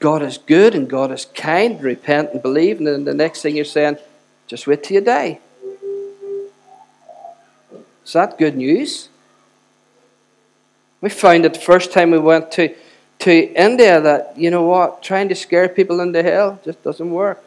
[0.00, 3.54] God is good and God is kind, repent and believe, and then the next thing
[3.54, 3.98] you're saying,
[4.48, 5.38] just wait till you die.
[8.04, 9.10] Is that good news?
[11.00, 12.74] We found it the first time we went to
[13.20, 17.44] to India that, you know what, trying to scare people into hell just doesn't work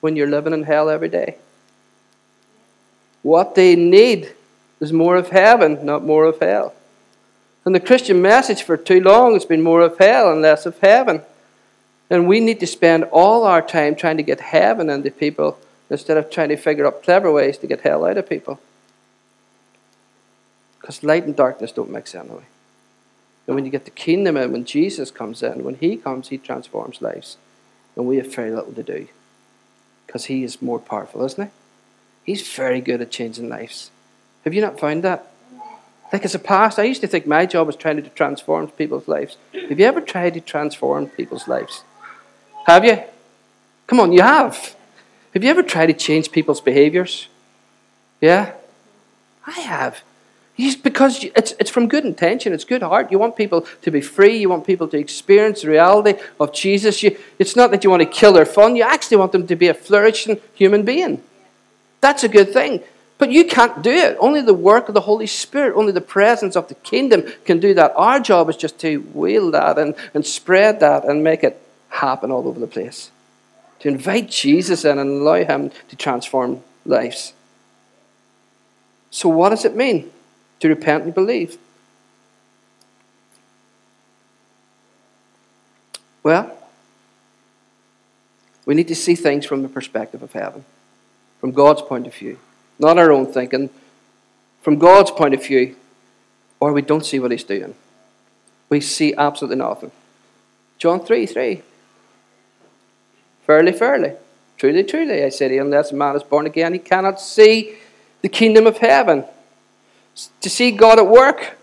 [0.00, 1.36] when you're living in hell every day.
[3.22, 4.34] What they need
[4.80, 6.74] is more of heaven, not more of hell.
[7.64, 10.78] And the Christian message for too long has been more of hell and less of
[10.80, 11.22] heaven.
[12.08, 15.58] And we need to spend all our time trying to get heaven into people
[15.90, 18.58] instead of trying to figure out clever ways to get hell out of people.
[20.80, 22.44] Because light and darkness don't mix anyway.
[23.50, 26.38] And when you get the kingdom and when Jesus comes in, when he comes, he
[26.38, 27.36] transforms lives.
[27.96, 29.08] And we have very little to do.
[30.06, 31.50] Because he is more powerful, isn't he?
[32.22, 33.90] He's very good at changing lives.
[34.44, 35.32] Have you not found that?
[36.12, 39.08] Like as a pastor, I used to think my job was trying to transform people's
[39.08, 39.36] lives.
[39.52, 41.82] Have you ever tried to transform people's lives?
[42.68, 43.02] Have you?
[43.88, 44.76] Come on, you have.
[45.34, 47.26] Have you ever tried to change people's behaviors?
[48.20, 48.52] Yeah?
[49.44, 50.04] I have
[50.82, 53.10] because it's, it's from good intention, it's good heart.
[53.10, 57.02] You want people to be free, you want people to experience the reality of Jesus.
[57.02, 59.56] You, it's not that you want to kill their fun, you actually want them to
[59.56, 61.22] be a flourishing human being.
[62.00, 62.82] That's a good thing.
[63.18, 64.16] But you can't do it.
[64.18, 67.74] Only the work of the Holy Spirit, only the presence of the kingdom can do
[67.74, 67.92] that.
[67.94, 72.30] Our job is just to wield that and, and spread that and make it happen
[72.30, 73.10] all over the place.
[73.80, 77.34] To invite Jesus in and allow Him to transform lives.
[79.10, 80.10] So, what does it mean?
[80.60, 81.58] To repent and believe?
[86.22, 86.56] Well,
[88.66, 90.64] we need to see things from the perspective of heaven,
[91.40, 92.38] from God's point of view,
[92.78, 93.70] not our own thinking,
[94.62, 95.76] from God's point of view,
[96.60, 97.74] or we don't see what He's doing.
[98.68, 99.90] We see absolutely nothing.
[100.78, 101.62] John 3 3.
[103.46, 104.12] Fairly, fairly.
[104.58, 107.76] Truly, truly, I say to you, unless a man is born again, he cannot see
[108.20, 109.24] the kingdom of heaven
[110.40, 111.56] to see God at work.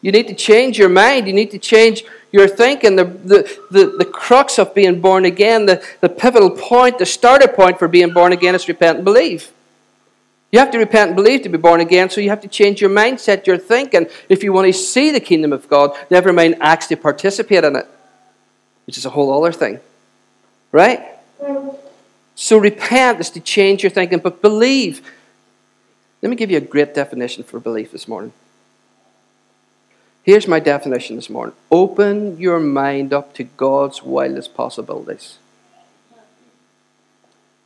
[0.00, 1.26] You need to change your mind.
[1.26, 2.96] You need to change your thinking.
[2.96, 7.48] The, the, the, the crux of being born again, the, the pivotal point, the starter
[7.48, 9.52] point for being born again is repent and believe.
[10.50, 12.80] You have to repent and believe to be born again, so you have to change
[12.80, 16.56] your mindset, your thinking, if you want to see the kingdom of God, never mind
[16.60, 17.86] actually participate in it,
[18.86, 19.80] which is a whole other thing.
[20.72, 21.02] Right?
[22.34, 25.02] So repent is to change your thinking, but believe.
[26.22, 28.32] Let me give you a great definition for belief this morning.
[30.22, 35.38] Here's my definition this morning open your mind up to God's wildest possibilities.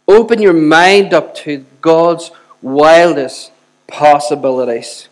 [0.06, 2.30] Open your mind up to God's
[2.60, 3.52] wildest
[3.86, 5.08] possibilities.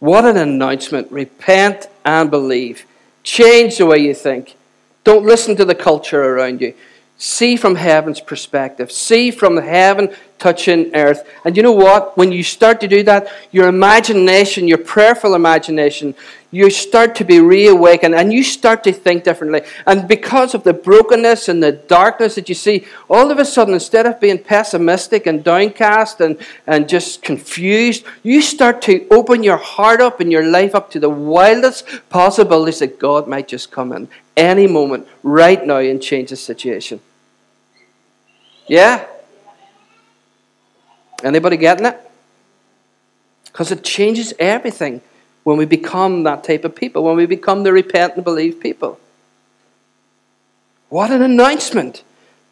[0.00, 1.10] What an announcement.
[1.10, 2.84] Repent and believe.
[3.22, 4.56] Change the way you think.
[5.04, 6.74] Don't listen to the culture around you.
[7.16, 8.90] See from heaven's perspective.
[8.90, 11.22] See from heaven touching earth.
[11.44, 12.16] And you know what?
[12.16, 16.16] When you start to do that, your imagination, your prayerful imagination,
[16.50, 19.62] you start to be reawakened and you start to think differently.
[19.86, 23.72] And because of the brokenness and the darkness that you see, all of a sudden,
[23.72, 26.36] instead of being pessimistic and downcast and,
[26.66, 31.00] and just confused, you start to open your heart up and your life up to
[31.00, 36.30] the wildest possibilities that God might just come in any moment, right now, and change
[36.30, 37.00] the situation.
[38.66, 39.06] Yeah?
[41.22, 41.98] Anybody getting it?
[43.44, 45.00] Because it changes everything
[45.44, 48.98] when we become that type of people, when we become the repent and believe people.
[50.88, 52.02] What an announcement!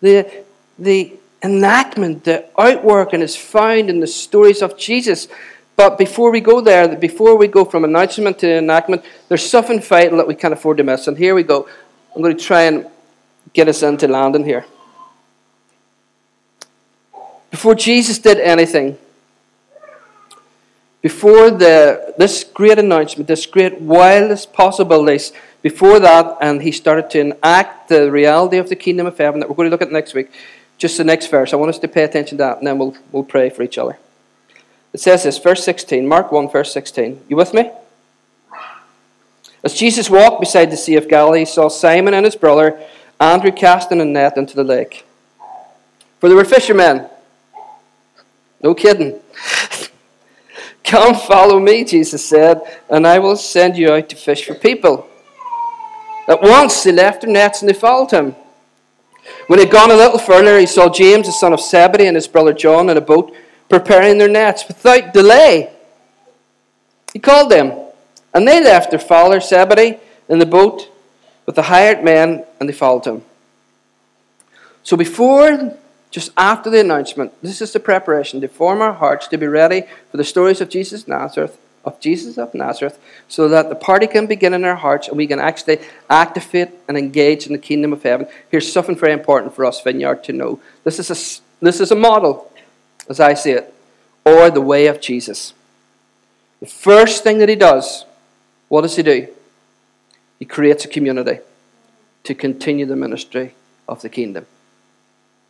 [0.01, 0.45] The,
[0.79, 1.13] the
[1.43, 5.29] enactment, the outworking is found in the stories of Jesus.
[5.77, 10.19] But before we go there, before we go from announcement to enactment, there's something vital
[10.19, 11.07] that we can't afford to miss.
[11.07, 11.69] And here we go.
[12.15, 12.87] I'm going to try and
[13.53, 14.67] get us into landing here.
[17.51, 18.99] Before Jesus did anything,
[21.03, 25.33] before the, this great announcement, this great wildest possibilities,
[25.63, 29.49] before that, and he started to enact the reality of the kingdom of heaven that
[29.49, 30.31] we're going to look at next week.
[30.79, 31.53] Just the next verse.
[31.53, 33.77] I want us to pay attention to that, and then we'll, we'll pray for each
[33.77, 33.99] other.
[34.93, 37.21] It says this, verse 16, Mark 1, verse 16.
[37.29, 37.71] You with me?
[39.63, 42.81] As Jesus walked beside the Sea of Galilee, he saw Simon and his brother
[43.21, 45.05] Andrew casting a net into the lake.
[46.19, 47.07] For they were fishermen.
[48.63, 49.21] No kidding.
[50.85, 55.09] Come follow me, Jesus said, and I will send you out to fish for people.
[56.27, 58.35] At once they left their nets and they followed him.
[59.47, 62.17] When he had gone a little further, he saw James, the son of Zebedee, and
[62.17, 63.35] his brother John in a boat
[63.69, 65.73] preparing their nets without delay.
[67.13, 67.73] He called them,
[68.35, 69.99] and they left their father Zebedee
[70.29, 70.89] in the boat
[71.47, 73.23] with the hired men, and they followed him.
[74.83, 75.77] So before
[76.11, 79.83] just after the announcement, this is the preparation to form our hearts to be ready
[80.11, 82.99] for the stories of Jesus Nazareth, of Jesus of Nazareth,
[83.29, 86.99] so that the party can begin in our hearts and we can actually activate and
[86.99, 88.27] engage in the kingdom of heaven.
[88.51, 90.61] Here's something very important for us, Vineyard, to know.
[90.83, 92.53] This is a, this is a model,
[93.09, 93.73] as I see it,
[94.25, 95.55] or the way of Jesus.
[96.59, 98.05] The first thing that he does,
[98.69, 99.29] what does he do?
[100.41, 101.39] He creates a community
[102.25, 103.55] to continue the ministry
[103.89, 104.47] of the kingdom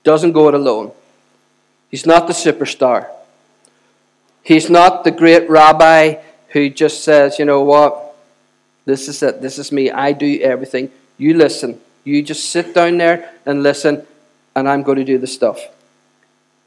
[0.05, 0.93] doesn't go it alone.
[1.91, 3.09] He's not the superstar.
[4.43, 8.17] He's not the great rabbi who just says, you know what,
[8.85, 10.91] this is it, this is me, I do everything.
[11.19, 11.81] You listen.
[12.05, 14.07] You just sit down there and listen,
[14.57, 15.61] and I'm going to do the stuff.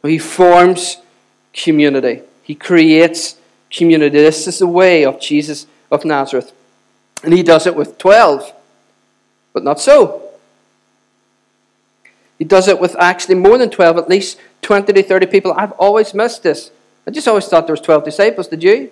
[0.03, 0.97] He forms
[1.53, 3.37] community, he creates
[3.71, 4.17] community.
[4.17, 6.51] This is the way of Jesus of Nazareth.
[7.23, 8.53] And he does it with 12,
[9.53, 10.32] but not so.
[12.37, 15.53] He does it with actually more than 12, at least 20 to 30 people.
[15.53, 16.71] I've always missed this.
[17.05, 18.91] I just always thought there was 12 disciples, did you?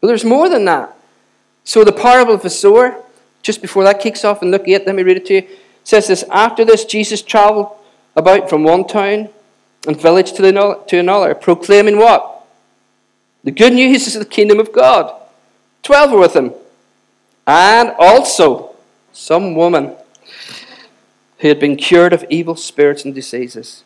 [0.00, 0.96] But there's more than that.
[1.64, 3.02] So the parable of the sower,
[3.42, 5.48] just before that kicks off in Luke 8, let me read it to you.
[5.84, 7.70] says this After this, Jesus traveled
[8.14, 9.28] about from one town
[9.86, 12.46] and village to, the, to another, proclaiming what?
[13.44, 15.14] The good news is the kingdom of God.
[15.82, 16.52] Twelve were with him.
[17.46, 18.74] And also
[19.12, 19.94] some woman
[21.38, 23.84] who had been cured of evil spirits and diseases.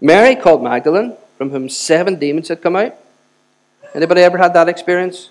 [0.00, 2.94] Mary called Magdalene, from whom seven demons had come out.
[3.94, 5.30] Anybody ever had that experience?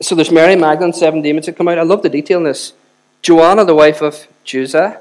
[0.00, 1.78] So there's Mary Magdalene, seven demons had come out.
[1.78, 2.72] I love the detail in this.
[3.20, 5.00] Joanna, the wife of Chuza,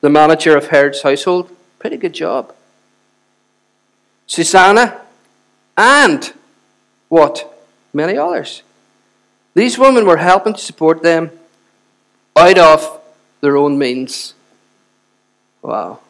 [0.00, 2.52] the manager of Herod's household, pretty good job.
[4.26, 5.00] Susanna,
[5.76, 6.32] and
[7.08, 7.51] what?
[7.92, 8.62] Many others.
[9.54, 11.30] These women were helping to support them
[12.36, 13.00] out of
[13.40, 14.34] their own means.
[15.60, 16.00] Wow.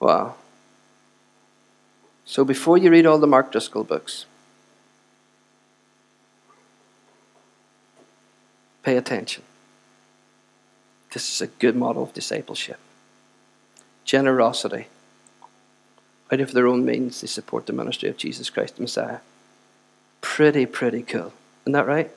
[0.00, 0.36] Wow.
[2.24, 4.26] So before you read all the Mark Driscoll books,
[8.82, 9.42] pay attention.
[11.12, 12.78] This is a good model of discipleship.
[14.04, 14.88] Generosity.
[16.32, 19.18] Out of their own means, they support the ministry of Jesus Christ the Messiah.
[20.34, 21.32] Pretty, pretty cool.
[21.62, 22.10] Isn't that right?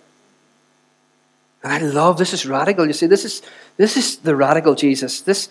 [1.61, 2.87] And I love this is radical.
[2.87, 3.43] You see, this is
[3.77, 5.21] this is the radical Jesus.
[5.21, 5.49] This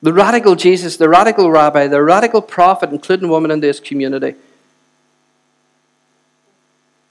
[0.00, 4.36] the radical Jesus, the radical rabbi, the radical prophet, including women in this community.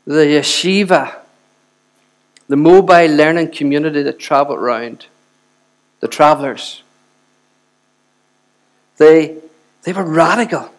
[0.05, 1.17] The yeshiva,
[2.47, 5.07] the mobile learning community that traveled around,
[5.99, 6.83] the travelers.
[8.95, 9.39] They,
[9.83, 10.71] they were radical.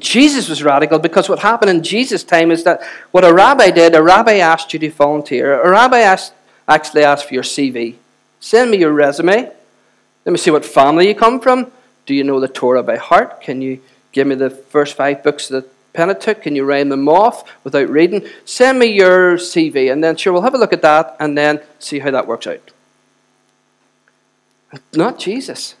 [0.00, 2.82] Jesus was radical because what happened in Jesus' time is that
[3.12, 5.60] what a rabbi did, a rabbi asked you to volunteer.
[5.62, 6.32] A rabbi asked,
[6.66, 7.96] actually asked for your CV.
[8.40, 9.50] Send me your resume.
[10.24, 11.70] Let me see what family you come from.
[12.06, 13.40] Do you know the Torah by heart?
[13.40, 13.80] Can you
[14.12, 16.42] give me the first five books of the Pentateuch?
[16.42, 18.26] Can you rhyme them off without reading?
[18.44, 21.60] Send me your CV, and then sure, we'll have a look at that and then
[21.78, 22.70] see how that works out.
[24.92, 25.76] Not Jesus.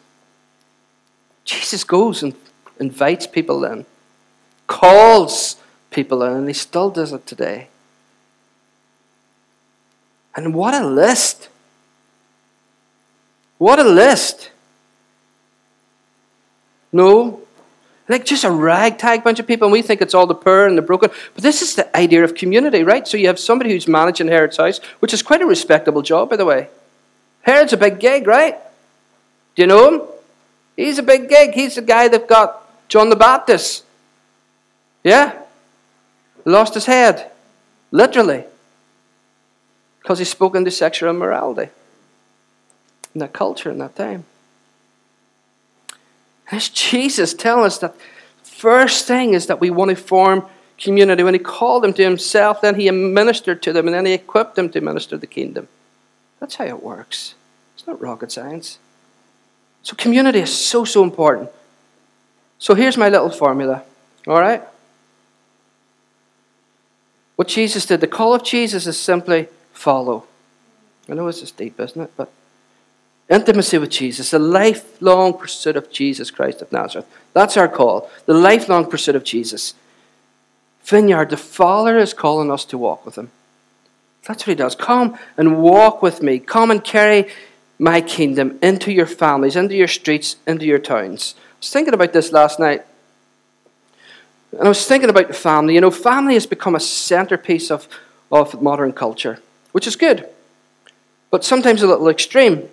[1.44, 2.34] Jesus goes and
[2.78, 3.84] invites people in,
[4.66, 5.56] calls
[5.90, 7.68] people in, and he still does it today.
[10.34, 11.48] And what a list!
[13.58, 14.50] What a list.
[16.92, 17.44] No,
[18.08, 20.76] like just a ragtag bunch of people, and we think it's all the poor and
[20.76, 21.10] the broken.
[21.34, 23.08] But this is the idea of community, right?
[23.08, 26.36] So you have somebody who's managing Herod's house, which is quite a respectable job, by
[26.36, 26.68] the way.
[27.42, 28.58] Herod's a big gig, right?
[29.54, 30.02] Do you know him?
[30.76, 31.54] He's a big gig.
[31.54, 33.84] He's the guy that got John the Baptist.
[35.04, 35.38] Yeah?
[36.44, 37.30] Lost his head.
[37.92, 38.44] Literally.
[40.00, 41.70] Because he spoke into sexual immorality
[43.14, 44.24] in that culture in that time.
[46.50, 47.94] It's Jesus telling us that
[48.42, 50.46] first thing is that we want to form
[50.78, 51.22] community.
[51.22, 54.56] When he called them to himself, then he ministered to them, and then he equipped
[54.56, 55.68] them to minister the kingdom.
[56.40, 57.34] That's how it works.
[57.74, 58.78] It's not rocket science.
[59.82, 61.50] So community is so, so important.
[62.58, 63.82] So here's my little formula.
[64.26, 64.62] All right?
[67.36, 70.24] What Jesus did, the call of Jesus is simply follow.
[71.08, 72.10] I know this is deep, isn't it?
[72.16, 72.30] But
[73.28, 77.06] Intimacy with Jesus, a lifelong pursuit of Jesus Christ of Nazareth.
[77.32, 79.74] That's our call, the lifelong pursuit of Jesus.
[80.82, 83.30] Vineyard, the Father is calling us to walk with Him.
[84.26, 84.74] That's what He does.
[84.74, 86.38] Come and walk with me.
[86.38, 87.28] Come and carry
[87.78, 91.34] my kingdom into your families, into your streets, into your towns.
[91.38, 92.84] I was thinking about this last night.
[94.58, 95.74] And I was thinking about the family.
[95.74, 97.88] You know, family has become a centerpiece of,
[98.30, 99.40] of modern culture,
[99.72, 100.28] which is good,
[101.30, 102.68] but sometimes a little extreme.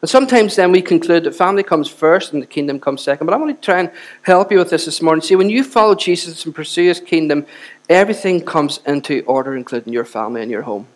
[0.00, 3.26] And sometimes then we conclude that family comes first and the kingdom comes second.
[3.26, 3.90] But I want to try and
[4.22, 5.22] help you with this this morning.
[5.22, 7.46] See, when you follow Jesus and pursue his kingdom,
[7.88, 10.86] everything comes into order, including your family and your home.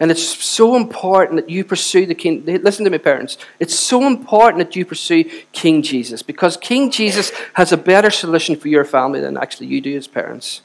[0.00, 2.44] And it's so important that you pursue the king.
[2.46, 3.36] Listen to me, parents.
[3.58, 8.54] It's so important that you pursue King Jesus because King Jesus has a better solution
[8.54, 10.62] for your family than actually you do as parents.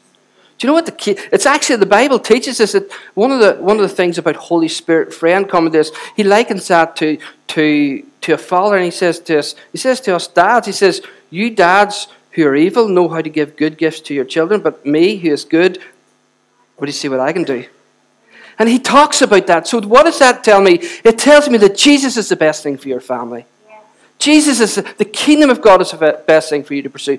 [0.60, 1.18] Do you know what the key?
[1.32, 4.36] It's actually the Bible teaches us that one of the one of the things about
[4.36, 7.18] Holy Spirit, friend coming to us, he likens that to
[7.48, 10.72] to to a father, and he says to us, he says to us dads, he
[10.72, 14.62] says, "You dads who are evil know how to give good gifts to your children,
[14.62, 15.80] but me who is good,
[16.78, 17.66] what do you see what I can do?"
[18.60, 19.68] And he talks about that.
[19.68, 20.80] So what does that tell me?
[21.04, 23.46] It tells me that Jesus is the best thing for your family.
[24.20, 27.18] Jesus is the, kingdom of God is the best thing for you to pursue.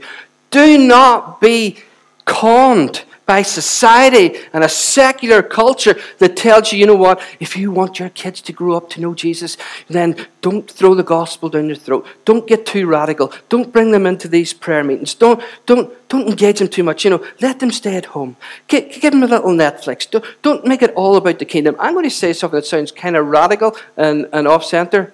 [0.51, 1.78] Do not be
[2.24, 7.70] conned by society and a secular culture that tells you, you know what, if you
[7.70, 9.57] want your kids to grow up to know Jesus,
[9.89, 12.07] then don't throw the gospel down their throat.
[12.25, 13.33] Don't get too radical.
[13.49, 15.14] Don't bring them into these prayer meetings.
[15.14, 17.05] Don't, don't, don't engage them too much.
[17.05, 18.37] You know, let them stay at home.
[18.68, 20.09] Get, give them a little Netflix.
[20.11, 21.77] Don't, don't make it all about the kingdom.
[21.79, 25.12] I'm going to say something that sounds kind of radical and, and off center.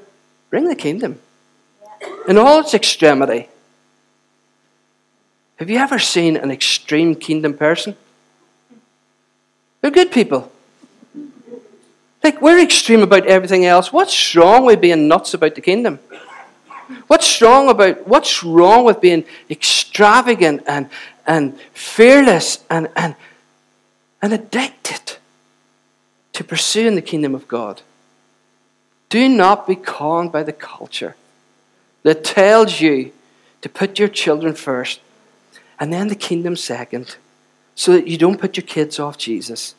[0.51, 1.21] Bring the kingdom
[2.27, 3.49] in all its extremity.
[5.61, 7.95] Have you ever seen an extreme kingdom person?
[9.83, 10.51] They're good people.
[12.25, 13.93] Like, we're extreme about everything else.
[13.93, 15.99] What's wrong with being nuts about the kingdom?
[17.09, 20.89] What's wrong about what's wrong with being extravagant and,
[21.27, 23.15] and fearless and, and,
[24.23, 25.19] and addicted
[26.33, 27.83] to pursuing the kingdom of God?
[29.11, 31.17] Do not be conned by the culture
[32.03, 33.13] that tells you
[33.61, 35.01] to put your children first
[35.81, 37.17] and then the kingdom second,
[37.75, 39.75] so that you don't put your kids off Jesus.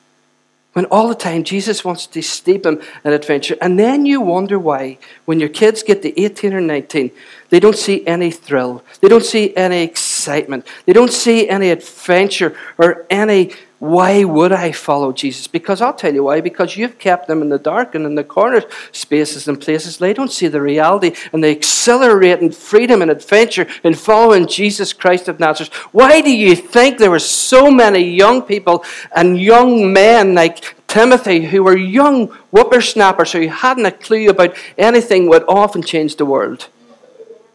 [0.73, 4.57] When all the time Jesus wants to steep them in adventure, and then you wonder
[4.57, 7.11] why, when your kids get to 18 or 19,
[7.49, 10.65] they don't see any thrill, they don't see any excitement.
[10.85, 13.51] They don't see any adventure or any
[13.82, 15.47] why would I follow Jesus?
[15.47, 16.39] Because I'll tell you why.
[16.39, 18.61] Because you've kept them in the dark and in the corner
[18.91, 19.97] spaces and places.
[19.97, 25.27] They don't see the reality and the exhilarating freedom and adventure in following Jesus Christ
[25.27, 25.73] of Nazareth.
[25.91, 31.45] Why do you think there were so many young people and young men like Timothy
[31.45, 36.67] who were young whippersnappers who hadn't a clue about anything would often change the world?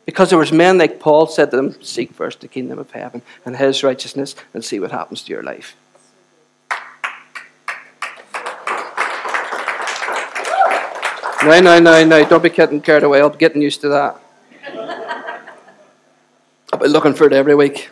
[0.04, 3.22] Because there was men like Paul said to them, seek first the kingdom of heaven
[3.44, 5.76] and his righteousness and see what happens to your life.
[11.46, 12.28] No, no, no, no.
[12.28, 13.22] Don't be getting carried away.
[13.28, 14.20] Be getting used to that.
[16.72, 17.88] I'll be looking for it every week.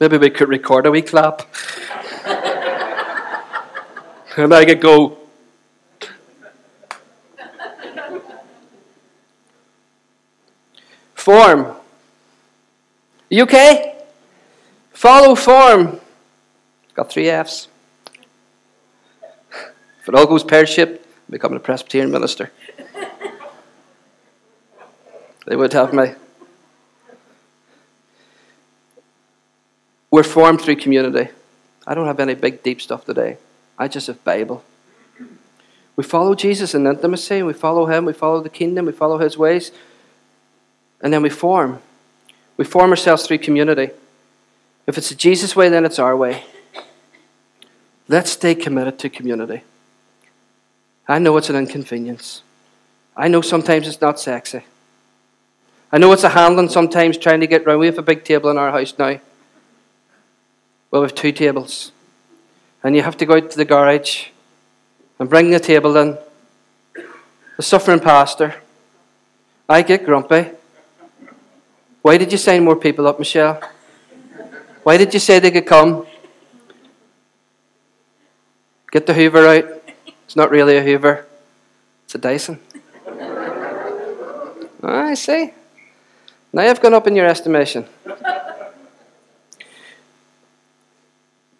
[0.00, 1.42] Maybe we could record a wee clap.
[4.38, 5.18] and I could go.
[11.12, 11.76] Form.
[13.28, 14.02] You okay?
[14.94, 16.00] Follow form.
[16.94, 17.68] Got three F's.
[20.00, 22.50] If it all goes pear shaped, becoming a Presbyterian minister.
[25.46, 26.12] they would have me.
[30.10, 31.30] We're formed through community.
[31.86, 33.38] I don't have any big, deep stuff today.
[33.78, 34.62] I just have Bible.
[35.96, 37.42] We follow Jesus in intimacy.
[37.42, 38.04] We follow Him.
[38.04, 38.86] We follow the kingdom.
[38.86, 39.72] We follow His ways.
[41.00, 41.80] And then we form.
[42.56, 43.90] We form ourselves through community.
[44.86, 46.44] If it's the Jesus way, then it's our way.
[48.06, 49.62] Let's stay committed to community.
[51.06, 52.42] I know it's an inconvenience.
[53.16, 54.62] I know sometimes it's not sexy.
[55.92, 57.78] I know it's a handling sometimes trying to get round.
[57.80, 59.20] We have a big table in our house now.
[60.90, 61.92] Well, we have two tables.
[62.82, 64.28] And you have to go out to the garage
[65.18, 66.18] and bring the table in.
[67.56, 68.56] The suffering pastor.
[69.68, 70.50] I get grumpy.
[72.02, 73.62] Why did you sign more people up, Michelle?
[74.82, 76.06] Why did you say they could come?
[78.90, 79.83] Get the Hoover out.
[80.34, 81.24] It's not really a Hoover,
[82.06, 82.58] it's a Dyson.
[84.82, 85.52] Ah, I see.
[86.52, 87.86] Now I've gone up in your estimation.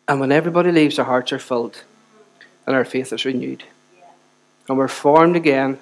[0.09, 1.85] and when everybody leaves, our hearts are filled
[2.67, 3.63] and our faith is renewed.
[4.69, 5.79] And we're formed again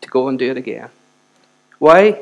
[0.00, 0.90] to go and do it again.
[1.78, 2.20] Why?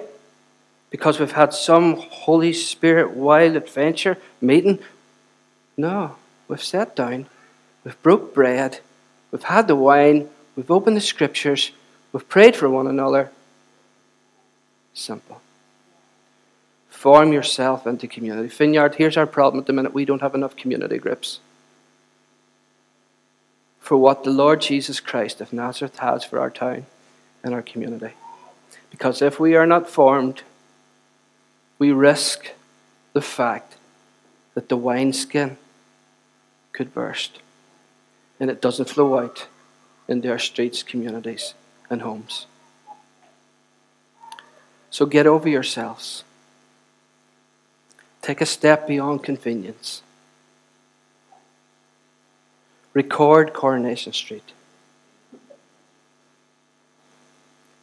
[0.90, 4.80] Because we've had some Holy Spirit wild adventure meeting?
[5.78, 6.16] No.
[6.46, 7.26] We've sat down,
[7.84, 8.80] we've broke bread,
[9.30, 11.72] We've had the wine, we've opened the scriptures,
[12.12, 13.30] we've prayed for one another.
[14.92, 15.40] Simple.
[16.88, 18.48] Form yourself into community.
[18.48, 21.40] Vineyard, here's our problem at the minute we don't have enough community groups.
[23.78, 26.86] For what the Lord Jesus Christ of Nazareth has for our town
[27.42, 28.14] and our community.
[28.90, 30.42] Because if we are not formed,
[31.78, 32.52] we risk
[33.12, 33.76] the fact
[34.54, 35.56] that the wineskin
[36.72, 37.38] could burst
[38.40, 39.46] and it doesn't flow out
[40.08, 41.54] into our streets, communities,
[41.90, 42.46] and homes.
[44.90, 46.24] So get over yourselves.
[48.22, 50.02] Take a step beyond convenience.
[52.92, 54.52] Record Coronation Street.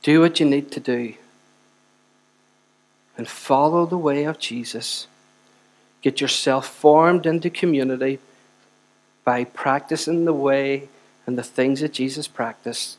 [0.01, 1.13] Do what you need to do.
[3.17, 5.07] And follow the way of Jesus.
[6.01, 8.19] Get yourself formed into community
[9.27, 10.87] by practicing the way
[11.25, 12.97] and the things that Jesus practiced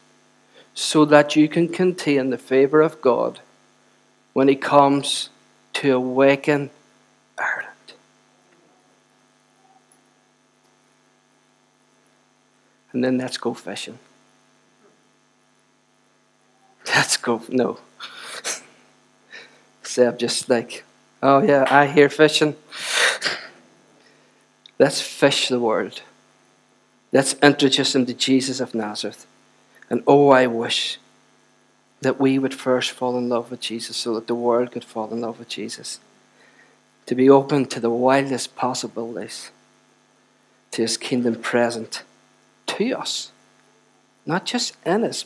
[0.75, 3.41] so that you can contain the favor of God
[4.35, 5.31] when He comes
[5.73, 6.69] to awaken
[7.39, 7.95] Ireland.
[12.93, 13.99] And then let's go fishing.
[16.89, 17.41] Let's go.
[17.49, 17.79] No.
[19.83, 20.85] Seb just like,
[21.23, 22.55] oh yeah, I hear fishing.
[24.79, 26.03] Let's fish the world.
[27.13, 29.27] Let's introduce him to Jesus of Nazareth.
[29.89, 30.99] And oh, I wish
[32.01, 35.13] that we would first fall in love with Jesus so that the world could fall
[35.13, 36.01] in love with Jesus.
[37.07, 39.51] To be open to the wildest possibilities,
[40.73, 42.03] to his kingdom present
[42.67, 43.33] to us.
[44.27, 45.25] Not just in us,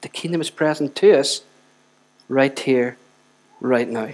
[0.00, 1.42] the kingdom is present to us
[2.28, 2.96] right here,
[3.60, 4.10] right now.